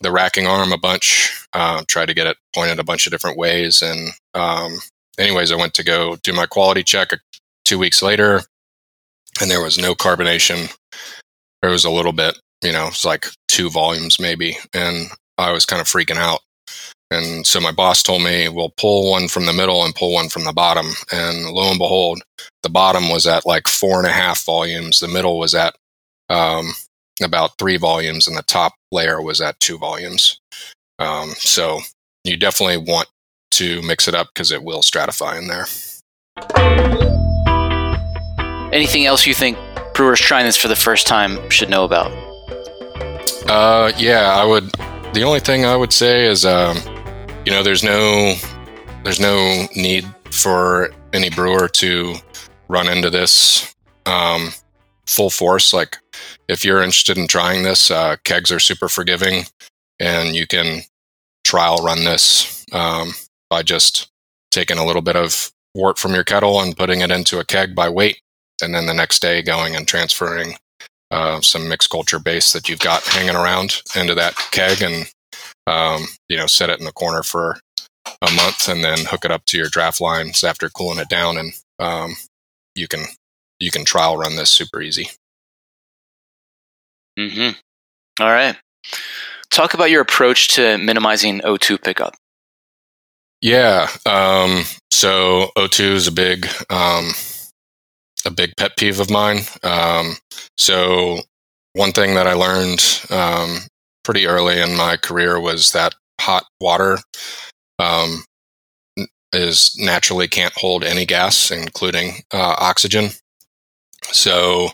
the 0.00 0.12
racking 0.12 0.46
arm 0.46 0.72
a 0.72 0.78
bunch. 0.78 1.46
Uh, 1.52 1.82
tried 1.86 2.06
to 2.06 2.14
get 2.14 2.26
it 2.26 2.36
pointed 2.54 2.78
a 2.78 2.84
bunch 2.84 3.06
of 3.06 3.12
different 3.12 3.38
ways, 3.38 3.82
and 3.82 4.10
um, 4.34 4.78
anyways, 5.18 5.52
I 5.52 5.56
went 5.56 5.74
to 5.74 5.84
go 5.84 6.16
do 6.16 6.32
my 6.32 6.46
quality 6.46 6.82
check 6.82 7.10
two 7.64 7.78
weeks 7.78 8.02
later, 8.02 8.42
and 9.40 9.50
there 9.50 9.62
was 9.62 9.78
no 9.78 9.94
carbonation. 9.94 10.74
There 11.62 11.70
was 11.70 11.84
a 11.84 11.90
little 11.90 12.12
bit, 12.12 12.38
you 12.62 12.72
know, 12.72 12.88
it's 12.88 13.04
like 13.04 13.26
two 13.48 13.70
volumes 13.70 14.18
maybe, 14.20 14.56
and 14.74 15.06
I 15.38 15.52
was 15.52 15.64
kind 15.64 15.80
of 15.80 15.86
freaking 15.86 16.16
out. 16.16 16.40
And 17.10 17.46
so 17.46 17.60
my 17.60 17.70
boss 17.70 18.02
told 18.02 18.22
me, 18.22 18.48
"We'll 18.48 18.72
pull 18.76 19.10
one 19.10 19.28
from 19.28 19.46
the 19.46 19.52
middle 19.52 19.84
and 19.84 19.94
pull 19.94 20.12
one 20.12 20.28
from 20.28 20.44
the 20.44 20.52
bottom." 20.52 20.86
And 21.12 21.50
lo 21.50 21.70
and 21.70 21.78
behold, 21.78 22.22
the 22.62 22.70
bottom 22.70 23.08
was 23.08 23.26
at 23.26 23.46
like 23.46 23.68
four 23.68 23.98
and 23.98 24.06
a 24.06 24.12
half 24.12 24.44
volumes. 24.44 24.98
The 24.98 25.08
middle 25.08 25.38
was 25.38 25.54
at 25.54 25.74
um, 26.28 26.72
about 27.22 27.58
three 27.58 27.76
volumes, 27.76 28.26
and 28.26 28.36
the 28.36 28.42
top 28.42 28.74
layer 28.90 29.20
was 29.20 29.40
at 29.40 29.60
two 29.60 29.78
volumes. 29.78 30.40
Um, 30.98 31.30
so 31.36 31.80
you 32.24 32.36
definitely 32.36 32.78
want 32.78 33.08
to 33.52 33.82
mix 33.82 34.08
it 34.08 34.14
up 34.14 34.28
because 34.34 34.50
it 34.50 34.64
will 34.64 34.80
stratify 34.80 35.38
in 35.38 35.46
there. 35.48 35.66
Anything 38.72 39.06
else 39.06 39.26
you 39.26 39.34
think 39.34 39.56
brewers 39.94 40.20
trying 40.20 40.46
this 40.46 40.56
for 40.56 40.68
the 40.68 40.76
first 40.76 41.06
time 41.06 41.48
should 41.50 41.70
know 41.70 41.84
about? 41.84 42.10
Uh, 43.48 43.92
yeah, 43.96 44.34
I 44.34 44.44
would. 44.44 44.72
The 45.12 45.22
only 45.22 45.38
thing 45.38 45.64
I 45.64 45.76
would 45.76 45.92
say 45.92 46.26
is, 46.26 46.44
um, 46.44 46.76
you 47.44 47.52
know, 47.52 47.62
there's 47.62 47.84
no, 47.84 48.34
there's 49.02 49.20
no 49.20 49.66
need 49.76 50.04
for 50.30 50.90
any 51.12 51.30
brewer 51.30 51.68
to 51.68 52.14
run 52.68 52.88
into 52.88 53.10
this 53.10 53.74
um, 54.06 54.50
full 55.06 55.30
force. 55.30 55.72
Like, 55.72 55.98
if 56.48 56.64
you're 56.64 56.82
interested 56.82 57.18
in 57.18 57.26
trying 57.26 57.62
this, 57.62 57.90
uh, 57.90 58.16
kegs 58.24 58.50
are 58.50 58.60
super 58.60 58.88
forgiving, 58.88 59.44
and 60.00 60.34
you 60.34 60.46
can 60.46 60.82
trial 61.44 61.76
run 61.78 62.04
this 62.04 62.64
um, 62.72 63.12
by 63.50 63.62
just 63.62 64.10
taking 64.50 64.78
a 64.78 64.86
little 64.86 65.02
bit 65.02 65.16
of 65.16 65.52
wort 65.74 65.98
from 65.98 66.14
your 66.14 66.24
kettle 66.24 66.60
and 66.60 66.76
putting 66.76 67.00
it 67.00 67.10
into 67.10 67.38
a 67.40 67.44
keg 67.44 67.74
by 67.74 67.88
weight, 67.88 68.20
and 68.62 68.74
then 68.74 68.86
the 68.86 68.94
next 68.94 69.20
day 69.20 69.42
going 69.42 69.76
and 69.76 69.86
transferring 69.86 70.54
uh, 71.10 71.40
some 71.40 71.68
mixed 71.68 71.90
culture 71.90 72.18
base 72.18 72.52
that 72.52 72.68
you've 72.68 72.78
got 72.78 73.02
hanging 73.04 73.36
around 73.36 73.82
into 73.94 74.14
that 74.14 74.34
keg, 74.50 74.80
and 74.80 75.12
um, 75.66 76.06
you 76.28 76.36
know 76.36 76.46
set 76.46 76.70
it 76.70 76.78
in 76.78 76.84
the 76.84 76.92
corner 76.92 77.22
for 77.22 77.58
a 78.06 78.30
month, 78.32 78.68
and 78.68 78.84
then 78.84 78.98
hook 79.06 79.24
it 79.24 79.30
up 79.30 79.44
to 79.46 79.58
your 79.58 79.68
draft 79.68 80.00
lines 80.00 80.44
after 80.44 80.68
cooling 80.68 80.98
it 80.98 81.08
down, 81.08 81.36
and 81.36 81.52
um, 81.78 82.14
you 82.74 82.88
can 82.88 83.04
you 83.60 83.70
can 83.70 83.84
trial 83.84 84.16
run 84.16 84.36
this 84.36 84.50
super 84.50 84.80
easy. 84.82 85.08
hmm 87.18 87.50
All 88.20 88.28
right. 88.30 88.56
Talk 89.50 89.74
about 89.74 89.90
your 89.90 90.02
approach 90.02 90.48
to 90.48 90.78
minimizing 90.78 91.40
O2 91.40 91.82
pickup. 91.82 92.14
Yeah. 93.40 93.88
Um, 94.06 94.64
so 94.90 95.50
O2 95.56 95.94
is 95.94 96.06
a 96.08 96.12
big, 96.12 96.46
um, 96.70 97.10
a 98.26 98.30
big 98.30 98.52
pet 98.56 98.76
peeve 98.76 99.00
of 99.00 99.10
mine. 99.10 99.40
Um, 99.62 100.16
so 100.56 101.18
one 101.74 101.92
thing 101.92 102.14
that 102.14 102.26
I 102.26 102.32
learned 102.32 102.82
um, 103.10 103.58
pretty 104.04 104.26
early 104.26 104.60
in 104.60 104.76
my 104.76 104.96
career 104.96 105.40
was 105.40 105.72
that 105.72 105.94
hot 106.20 106.44
water 106.60 106.98
um, 107.78 108.24
is 109.32 109.74
naturally 109.78 110.28
can't 110.28 110.54
hold 110.56 110.84
any 110.84 111.04
gas, 111.04 111.50
including 111.50 112.12
uh, 112.32 112.54
oxygen. 112.58 113.10
So, 114.04 114.68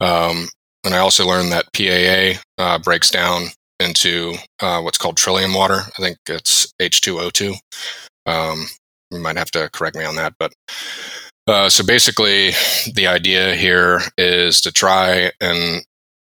um, 0.00 0.48
and 0.84 0.94
I 0.94 0.98
also 0.98 1.26
learned 1.26 1.52
that 1.52 1.72
PAA 1.74 2.40
uh, 2.62 2.78
breaks 2.78 3.10
down 3.10 3.48
into 3.80 4.34
uh, 4.60 4.80
what's 4.80 4.98
called 4.98 5.16
trillium 5.16 5.54
water. 5.54 5.80
I 5.98 6.02
think 6.02 6.18
it's 6.28 6.72
H2O2. 6.80 7.54
Um, 8.26 8.66
you 9.10 9.18
might 9.18 9.36
have 9.36 9.50
to 9.52 9.68
correct 9.72 9.96
me 9.96 10.04
on 10.04 10.16
that, 10.16 10.34
but 10.38 10.52
uh, 11.46 11.70
so 11.70 11.82
basically, 11.82 12.50
the 12.94 13.06
idea 13.06 13.54
here 13.54 14.00
is 14.18 14.60
to 14.60 14.70
try 14.70 15.32
and 15.40 15.82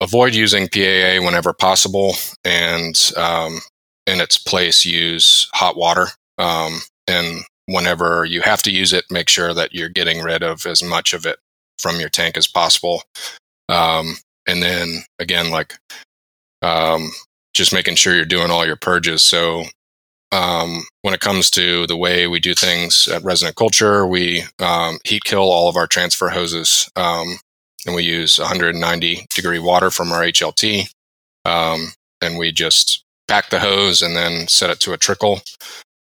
avoid 0.00 0.34
using 0.34 0.68
PAA 0.68 1.24
whenever 1.24 1.52
possible, 1.52 2.14
and 2.44 3.12
um, 3.16 3.60
in 4.06 4.20
its 4.20 4.38
place, 4.38 4.84
use 4.84 5.48
hot 5.54 5.76
water. 5.76 6.08
Um, 6.38 6.80
and 7.06 7.42
whenever 7.66 8.24
you 8.24 8.40
have 8.42 8.62
to 8.64 8.70
use 8.70 8.92
it, 8.92 9.04
make 9.10 9.28
sure 9.28 9.54
that 9.54 9.72
you're 9.72 9.88
getting 9.88 10.22
rid 10.22 10.42
of 10.42 10.66
as 10.66 10.82
much 10.82 11.14
of 11.14 11.26
it 11.26 11.38
from 11.78 12.00
your 12.00 12.08
tank 12.08 12.36
as 12.36 12.46
possible. 12.46 13.02
Um, 13.68 14.16
and 14.46 14.62
then 14.62 15.04
again, 15.18 15.50
like 15.50 15.74
um, 16.62 17.10
just 17.54 17.72
making 17.72 17.94
sure 17.96 18.14
you're 18.14 18.24
doing 18.24 18.50
all 18.50 18.66
your 18.66 18.76
purges. 18.76 19.22
So 19.22 19.64
um, 20.32 20.84
when 21.02 21.14
it 21.14 21.20
comes 21.20 21.50
to 21.52 21.86
the 21.86 21.96
way 21.96 22.26
we 22.26 22.40
do 22.40 22.54
things 22.54 23.08
at 23.08 23.22
Resonant 23.22 23.56
Culture, 23.56 24.06
we 24.06 24.42
um, 24.58 24.98
heat 25.04 25.24
kill 25.24 25.50
all 25.50 25.68
of 25.68 25.76
our 25.76 25.86
transfer 25.86 26.28
hoses, 26.28 26.90
um, 26.96 27.38
and 27.86 27.94
we 27.94 28.02
use 28.02 28.38
190 28.38 29.26
degree 29.34 29.58
water 29.58 29.90
from 29.90 30.12
our 30.12 30.22
HLT, 30.22 30.92
um, 31.44 31.88
and 32.20 32.38
we 32.38 32.52
just 32.52 33.04
pack 33.28 33.50
the 33.50 33.60
hose 33.60 34.02
and 34.02 34.16
then 34.16 34.48
set 34.48 34.70
it 34.70 34.80
to 34.80 34.92
a 34.92 34.98
trickle, 34.98 35.40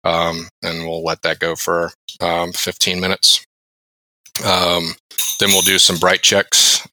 um, 0.05 0.49
and 0.63 0.87
we'll 0.87 1.05
let 1.05 1.23
that 1.23 1.39
go 1.39 1.55
for 1.57 1.91
um, 2.21 2.53
15 2.53 3.01
minutes. 3.01 3.45
then 4.41 5.51
we'll 5.51 5.63
do 5.63 5.79
some 5.79 5.99
bright 5.99 6.23
checks 6.23 6.87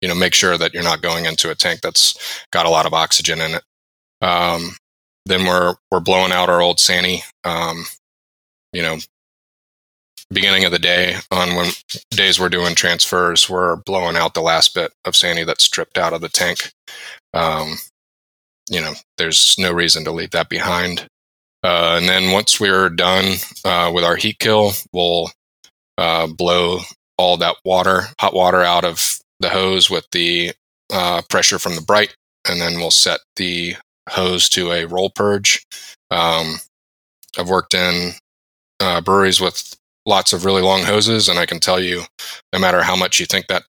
you 0.00 0.06
know 0.08 0.14
make 0.14 0.34
sure 0.34 0.56
that 0.58 0.74
you're 0.74 0.82
not 0.82 1.02
going 1.02 1.24
into 1.24 1.50
a 1.50 1.54
tank 1.54 1.80
that's 1.80 2.44
got 2.52 2.66
a 2.66 2.70
lot 2.70 2.86
of 2.86 2.94
oxygen 2.94 3.40
in 3.40 3.52
it 3.54 3.62
um, 4.20 4.76
then 5.26 5.44
we're 5.44 5.74
we're 5.90 6.00
blowing 6.00 6.32
out 6.32 6.48
our 6.48 6.60
old 6.60 6.80
Sani. 6.80 7.22
Um, 7.44 7.84
you 8.72 8.82
know, 8.82 8.98
beginning 10.30 10.64
of 10.64 10.72
the 10.72 10.78
day 10.78 11.16
on 11.30 11.54
when 11.54 11.70
days 12.10 12.38
we're 12.38 12.48
doing 12.48 12.74
transfers, 12.74 13.48
we're 13.48 13.76
blowing 13.76 14.16
out 14.16 14.34
the 14.34 14.40
last 14.40 14.74
bit 14.74 14.92
of 15.04 15.16
Sani 15.16 15.44
that's 15.44 15.64
stripped 15.64 15.98
out 15.98 16.12
of 16.12 16.20
the 16.20 16.28
tank. 16.28 16.72
Um, 17.34 17.76
you 18.68 18.80
know, 18.80 18.92
there's 19.16 19.56
no 19.58 19.72
reason 19.72 20.04
to 20.04 20.12
leave 20.12 20.30
that 20.30 20.48
behind. 20.48 21.06
Uh, 21.64 21.96
and 21.98 22.08
then 22.08 22.32
once 22.32 22.60
we're 22.60 22.88
done 22.88 23.36
uh, 23.64 23.90
with 23.92 24.04
our 24.04 24.16
heat 24.16 24.38
kill, 24.38 24.72
we'll 24.92 25.30
uh, 25.96 26.26
blow 26.26 26.80
all 27.16 27.36
that 27.38 27.56
water, 27.64 28.02
hot 28.20 28.34
water, 28.34 28.62
out 28.62 28.84
of 28.84 29.18
the 29.40 29.48
hose 29.48 29.90
with 29.90 30.06
the 30.12 30.52
uh, 30.92 31.22
pressure 31.28 31.58
from 31.58 31.74
the 31.74 31.80
bright, 31.80 32.14
and 32.48 32.60
then 32.60 32.74
we'll 32.74 32.90
set 32.90 33.20
the 33.36 33.74
hose 34.08 34.48
to 34.50 34.72
a 34.72 34.84
roll 34.86 35.10
purge. 35.10 35.66
Um, 36.10 36.56
I've 37.36 37.48
worked 37.48 37.74
in 37.74 38.12
uh, 38.80 39.00
breweries 39.00 39.40
with 39.40 39.76
lots 40.08 40.32
of 40.32 40.44
really 40.44 40.62
long 40.62 40.82
hoses, 40.82 41.28
and 41.28 41.38
I 41.38 41.46
can 41.46 41.60
tell 41.60 41.78
you, 41.78 42.02
no 42.52 42.58
matter 42.58 42.82
how 42.82 42.96
much 42.96 43.20
you 43.20 43.26
think 43.26 43.46
that 43.46 43.64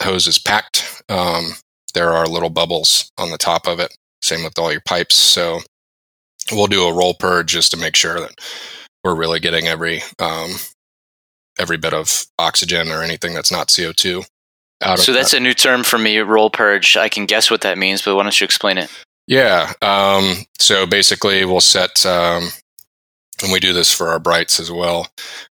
hose 0.00 0.26
is 0.26 0.38
packed, 0.38 1.02
um, 1.08 1.52
there 1.94 2.10
are 2.10 2.26
little 2.26 2.50
bubbles 2.50 3.10
on 3.16 3.30
the 3.30 3.38
top 3.38 3.66
of 3.66 3.80
it. 3.80 3.96
Same 4.20 4.44
with 4.44 4.58
all 4.58 4.72
your 4.72 4.82
pipes. 4.82 5.14
So 5.14 5.60
we'll 6.52 6.66
do 6.66 6.84
a 6.84 6.92
roll 6.92 7.14
purge 7.14 7.52
just 7.52 7.70
to 7.70 7.76
make 7.76 7.96
sure 7.96 8.20
that 8.20 8.34
we're 9.04 9.14
really 9.14 9.40
getting 9.40 9.68
every 9.68 10.02
um, 10.18 10.50
every 11.58 11.76
bit 11.76 11.94
of 11.94 12.26
oxygen 12.38 12.88
or 12.88 13.02
anything 13.02 13.32
that's 13.32 13.52
not 13.52 13.72
CO 13.74 13.92
two 13.92 14.24
out. 14.82 14.98
So 14.98 15.12
that's 15.12 15.30
that. 15.30 15.38
a 15.38 15.40
new 15.40 15.54
term 15.54 15.84
for 15.84 15.98
me. 15.98 16.18
Roll 16.18 16.50
purge. 16.50 16.96
I 16.96 17.08
can 17.08 17.26
guess 17.26 17.50
what 17.50 17.60
that 17.62 17.78
means, 17.78 18.02
but 18.02 18.16
why 18.16 18.24
don't 18.24 18.40
you 18.40 18.44
explain 18.44 18.78
it? 18.78 18.90
Yeah. 19.26 19.72
Um, 19.82 20.44
so 20.58 20.86
basically, 20.86 21.44
we'll 21.44 21.60
set, 21.60 22.04
um, 22.06 22.48
and 23.42 23.52
we 23.52 23.60
do 23.60 23.72
this 23.72 23.92
for 23.92 24.08
our 24.08 24.18
brights 24.18 24.60
as 24.60 24.70
well. 24.70 25.08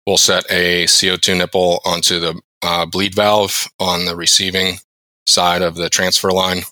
We'll 0.07 0.18
set 0.18 0.44
a 0.51 0.85
CO2 0.85 1.38
nipple 1.38 1.81
onto 1.85 2.20
the 2.20 2.40
uh, 2.62 2.87
bleed 2.87 3.14
valve 3.14 3.68
on 3.79 4.07
the 4.07 4.16
receiving 4.16 4.79
side 5.27 5.62
of 5.62 5.77
the 5.77 5.88
transfer 5.88 6.31
line. 6.31 6.62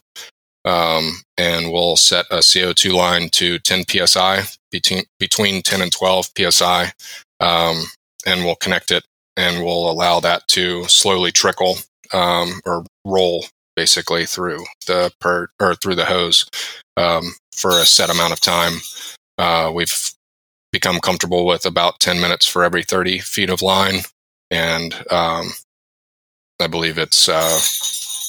Um, 0.65 1.23
and 1.37 1.71
we'll 1.71 1.97
set 1.97 2.27
a 2.31 2.39
CO2 2.39 2.95
line 2.95 3.29
to 3.31 3.59
10 3.59 3.85
psi 4.07 4.45
between 4.71 5.05
between 5.19 5.63
10 5.63 5.83
and 5.83 5.93
12 5.93 6.31
psi, 6.51 6.93
um, 7.41 7.85
and 8.27 8.45
we'll 8.45 8.57
connect 8.57 8.91
it 8.91 9.05
and 9.37 9.65
we'll 9.65 9.91
allow 9.91 10.21
that 10.21 10.47
to 10.49 10.85
slowly 10.85 11.33
trickle 11.33 11.77
um, 12.13 12.61
or 12.65 12.85
roll 13.05 13.45
basically 13.77 14.25
through 14.25 14.65
the 14.87 15.13
per 15.21 15.49
or 15.61 15.75
through 15.75 15.97
the 15.97 16.05
hose 16.05 16.47
um, 16.97 17.35
for 17.55 17.71
a 17.71 17.85
set 17.85 18.11
amount 18.11 18.33
of 18.33 18.41
time. 18.41 18.79
Uh, 19.37 19.71
we've 19.75 20.15
become 20.75 20.99
comfortable 20.99 21.47
with 21.47 21.65
about 21.65 22.01
10 22.01 22.21
minutes 22.21 22.45
for 22.45 22.65
every 22.65 22.83
30 22.83 23.21
feet 23.21 23.49
of 23.49 23.63
line. 23.63 24.01
And 24.51 24.93
um, 25.11 25.53
I 26.61 26.67
believe 26.67 26.99
it's 26.99 27.29
uh, 27.29 27.61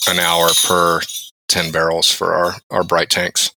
an 0.08 0.20
hour 0.20 0.50
per 0.64 1.02
10 1.48 1.72
barrels 1.72 2.10
for 2.10 2.34
our, 2.34 2.54
our 2.70 2.84
bright 2.84 3.10
tanks. 3.10 3.52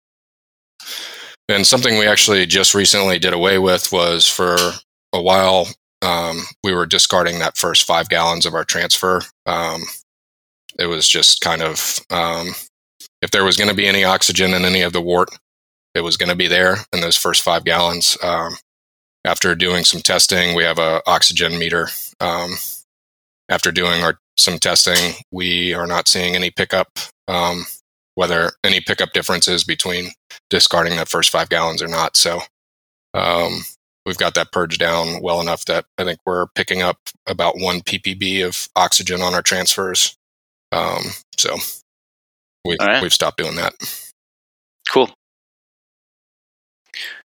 And 1.49 1.67
something 1.67 1.97
we 1.97 2.07
actually 2.07 2.45
just 2.45 2.73
recently 2.73 3.19
did 3.19 3.33
away 3.33 3.59
with 3.59 3.91
was 3.91 4.25
for 4.25 4.55
a 5.13 5.21
while, 5.21 5.67
um, 6.01 6.43
we 6.63 6.73
were 6.73 6.85
discarding 6.85 7.39
that 7.39 7.57
first 7.57 7.85
five 7.85 8.07
gallons 8.07 8.45
of 8.45 8.53
our 8.53 8.63
transfer. 8.65 9.21
Um, 9.45 9.83
it 10.79 10.85
was 10.85 11.07
just 11.07 11.41
kind 11.41 11.61
of 11.61 11.99
um, 12.09 12.53
if 13.21 13.31
there 13.31 13.43
was 13.43 13.57
going 13.57 13.69
to 13.69 13.75
be 13.75 13.87
any 13.87 14.05
oxygen 14.05 14.53
in 14.53 14.63
any 14.63 14.81
of 14.81 14.93
the 14.93 15.01
wort, 15.01 15.29
it 15.93 16.01
was 16.01 16.15
going 16.15 16.29
to 16.29 16.35
be 16.35 16.47
there 16.47 16.77
in 16.93 17.01
those 17.01 17.17
first 17.17 17.41
five 17.41 17.65
gallons. 17.65 18.17
Um, 18.23 18.55
after 19.27 19.53
doing 19.55 19.83
some 19.83 20.01
testing, 20.01 20.55
we 20.55 20.63
have 20.63 20.79
a 20.79 21.01
oxygen 21.05 21.59
meter. 21.59 21.89
Um, 22.21 22.51
after 23.49 23.71
doing 23.71 24.01
our 24.01 24.19
some 24.37 24.57
testing, 24.57 25.15
we 25.31 25.73
are 25.73 25.85
not 25.85 26.07
seeing 26.07 26.35
any 26.35 26.49
pickup, 26.49 26.97
um, 27.27 27.65
whether 28.15 28.51
any 28.63 28.79
pickup 28.79 29.11
differences 29.11 29.65
between 29.65 30.11
discarding 30.49 30.95
that 30.95 31.09
first 31.09 31.29
five 31.29 31.49
gallons 31.49 31.81
or 31.81 31.87
not. 31.87 32.15
So 32.15 32.39
um, 33.13 33.63
we've 34.05 34.17
got 34.17 34.33
that 34.35 34.53
purge 34.53 34.77
down 34.77 35.21
well 35.21 35.41
enough 35.41 35.65
that 35.65 35.85
I 35.97 36.05
think 36.05 36.19
we're 36.25 36.47
picking 36.55 36.81
up 36.81 36.97
about 37.25 37.59
one 37.59 37.81
ppb 37.81 38.45
of 38.45 38.69
oxygen 38.75 39.21
on 39.21 39.33
our 39.33 39.41
transfers. 39.41 40.15
Um, 40.71 41.03
so 41.37 41.57
we, 42.63 42.77
right. 42.79 43.01
we've 43.01 43.13
stopped 43.13 43.37
doing 43.37 43.55
that. 43.57 43.73
Cool. 44.89 45.09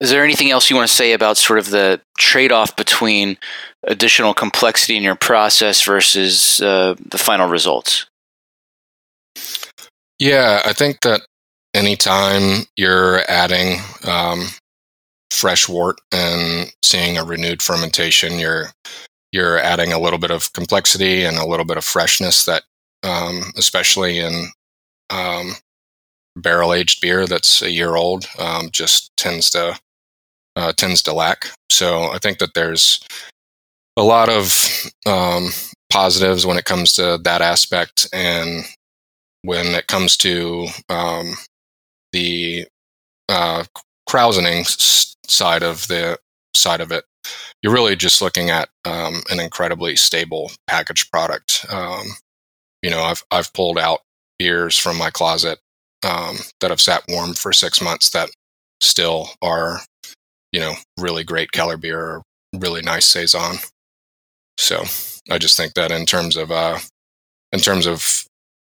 Is 0.01 0.11
there 0.11 0.24
anything 0.24 0.51
else 0.51 0.70
you 0.70 0.76
want 0.76 0.88
to 0.88 0.94
say 0.94 1.12
about 1.12 1.36
sort 1.36 1.59
of 1.59 1.70
the 1.70 2.01
trade 2.18 2.53
off 2.53 2.74
between 2.74 3.36
additional 3.84 4.32
complexity 4.32 4.96
in 4.96 5.03
your 5.03 5.14
process 5.14 5.82
versus 5.82 6.61
uh, 6.62 6.94
the 7.11 7.18
final 7.18 7.48
results? 7.48 8.07
Yeah, 10.18 10.62
I 10.64 10.72
think 10.72 11.01
that 11.01 11.22
anytime 11.74 12.64
you're 12.76 13.20
adding 13.28 13.80
um, 14.07 14.46
fresh 15.30 15.68
wort 15.68 16.01
and 16.12 16.72
seeing 16.82 17.16
a 17.16 17.24
renewed 17.24 17.62
fermentation, 17.62 18.38
you're 18.38 18.68
you're 19.32 19.59
adding 19.59 19.92
a 19.92 19.98
little 19.98 20.18
bit 20.18 20.32
of 20.32 20.53
complexity 20.55 21.24
and 21.24 21.36
a 21.36 21.46
little 21.46 21.64
bit 21.64 21.76
of 21.76 21.84
freshness 21.84 22.46
that 22.46 22.64
um, 23.03 23.53
especially 23.57 24.18
in 24.18 24.48
um, 25.11 25.53
barrel 26.36 26.74
aged 26.74 27.01
beer 27.01 27.26
that's 27.26 27.62
a 27.62 27.70
year 27.70 27.96
old. 27.96 28.26
Um, 28.38 28.70
just 28.70 29.16
tends 29.16 29.51
to 29.51 29.78
uh, 30.61 30.73
tends 30.73 31.03
to 31.03 31.13
lack. 31.13 31.47
So 31.71 32.11
I 32.13 32.19
think 32.19 32.39
that 32.39 32.55
there's 32.55 33.01
a 33.97 34.03
lot 34.03 34.29
of 34.29 34.53
um, 35.07 35.49
positives 35.91 36.47
when 36.47 36.59
it 36.59 36.65
comes 36.65 36.93
to 36.95 37.19
that 37.25 37.41
aspect, 37.41 38.09
and 38.13 38.65
when 39.43 39.67
it 39.75 39.87
comes 39.87 40.17
to 40.19 40.69
um, 40.89 41.35
the 42.13 42.67
uh, 43.29 43.65
side 45.29 45.63
of 45.63 45.87
the 45.89 46.19
side 46.55 46.81
of 46.81 46.93
it, 46.93 47.05
you're 47.63 47.73
really 47.73 47.97
just 47.97 48.21
looking 48.21 48.51
at 48.51 48.69
um, 48.85 49.23
an 49.31 49.41
incredibly 49.41 49.97
stable 49.97 50.51
packaged 50.67 51.11
product. 51.11 51.65
Um, 51.71 52.07
you 52.83 52.91
know, 52.91 53.03
I've 53.03 53.23
I've 53.31 53.53
pulled 53.53 53.79
out 53.79 54.01
beers 54.39 54.77
from 54.77 54.97
my 54.97 55.11
closet 55.11 55.59
um, 56.03 56.37
that 56.61 56.71
have 56.71 56.81
sat 56.81 57.05
warm 57.09 57.35
for 57.35 57.53
six 57.53 57.81
months 57.81 58.11
that 58.11 58.31
still 58.81 59.31
are, 59.43 59.81
you 60.53 60.61
know, 60.61 60.74
really 60.98 61.24
great 61.24 61.53
Keller 61.53 61.76
beer, 61.76 62.01
or 62.01 62.22
really 62.55 62.82
nice 62.82 63.07
saison. 63.07 63.57
So 64.59 64.84
I 65.30 65.38
just 65.38 65.57
think 65.57 65.74
that 65.74 65.90
in 65.90 66.07
terms 66.07 66.36
of 66.36 66.51
uh, 66.51 66.78
in 67.53 67.61
terms 67.61 67.86
of 67.86 68.24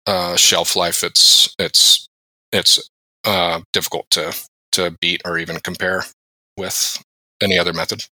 uh, 0.08 0.36
shelf 0.36 0.76
life, 0.76 1.04
it's 1.04 1.54
it's 1.60 2.08
it's 2.52 2.90
uh, 3.26 3.62
difficult 3.72 4.10
to 4.12 4.36
to 4.74 4.92
beat 5.02 5.22
or 5.26 5.38
even 5.38 5.60
compare 5.60 6.04
with 6.58 7.02
any 7.42 7.58
other 7.58 7.74
method. 7.74 8.04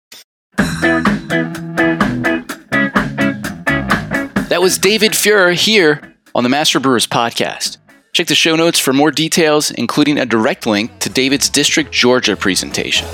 That 4.49 4.59
was 4.61 4.78
David 4.78 5.13
Fuhrer 5.13 5.53
here 5.53 6.15
on 6.36 6.43
the 6.43 6.49
Master 6.49 6.80
Brewers 6.80 7.07
podcast. 7.07 7.78
Check 8.14 8.28
the 8.28 8.36
show 8.36 8.57
notes 8.57 8.78
for 8.78 8.91
more 8.91 9.09
details, 9.09 9.72
including 9.72 10.18
a 10.18 10.26
direct 10.26 10.68
link 10.68 10.99
to 10.99 11.09
David's 11.09 11.49
District, 11.49 11.91
Georgia 11.93 12.36
presentation. 12.36 13.07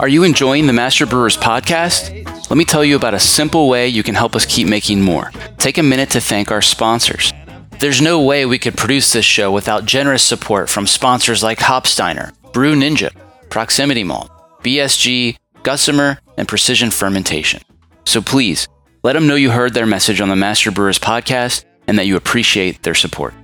Are 0.00 0.08
you 0.08 0.24
enjoying 0.24 0.66
the 0.66 0.72
Master 0.72 1.04
Brewers 1.04 1.36
podcast? 1.36 2.24
Let 2.48 2.56
me 2.56 2.64
tell 2.64 2.82
you 2.82 2.96
about 2.96 3.12
a 3.12 3.18
simple 3.18 3.68
way 3.68 3.88
you 3.88 4.02
can 4.02 4.14
help 4.14 4.34
us 4.34 4.46
keep 4.46 4.66
making 4.66 5.02
more. 5.02 5.30
Take 5.58 5.76
a 5.76 5.82
minute 5.82 6.08
to 6.10 6.20
thank 6.20 6.50
our 6.50 6.62
sponsors. 6.62 7.32
There's 7.78 8.00
no 8.00 8.22
way 8.22 8.46
we 8.46 8.58
could 8.58 8.78
produce 8.78 9.12
this 9.12 9.26
show 9.26 9.52
without 9.52 9.84
generous 9.84 10.22
support 10.22 10.70
from 10.70 10.86
sponsors 10.86 11.42
like 11.42 11.58
Hopsteiner, 11.58 12.32
Brew 12.52 12.74
Ninja, 12.74 13.10
Proximity 13.50 14.02
Malt, 14.02 14.30
BSG, 14.62 15.36
Gusmer, 15.62 16.18
and 16.38 16.48
Precision 16.48 16.90
Fermentation. 16.90 17.60
So 18.04 18.22
please, 18.22 18.66
let 19.02 19.14
them 19.14 19.26
know 19.26 19.34
you 19.34 19.50
heard 19.50 19.74
their 19.74 19.86
message 19.86 20.20
on 20.20 20.28
the 20.28 20.36
Master 20.36 20.70
Brewers 20.70 20.98
podcast 20.98 21.64
and 21.86 21.98
that 21.98 22.06
you 22.06 22.16
appreciate 22.16 22.82
their 22.82 22.94
support. 22.94 23.34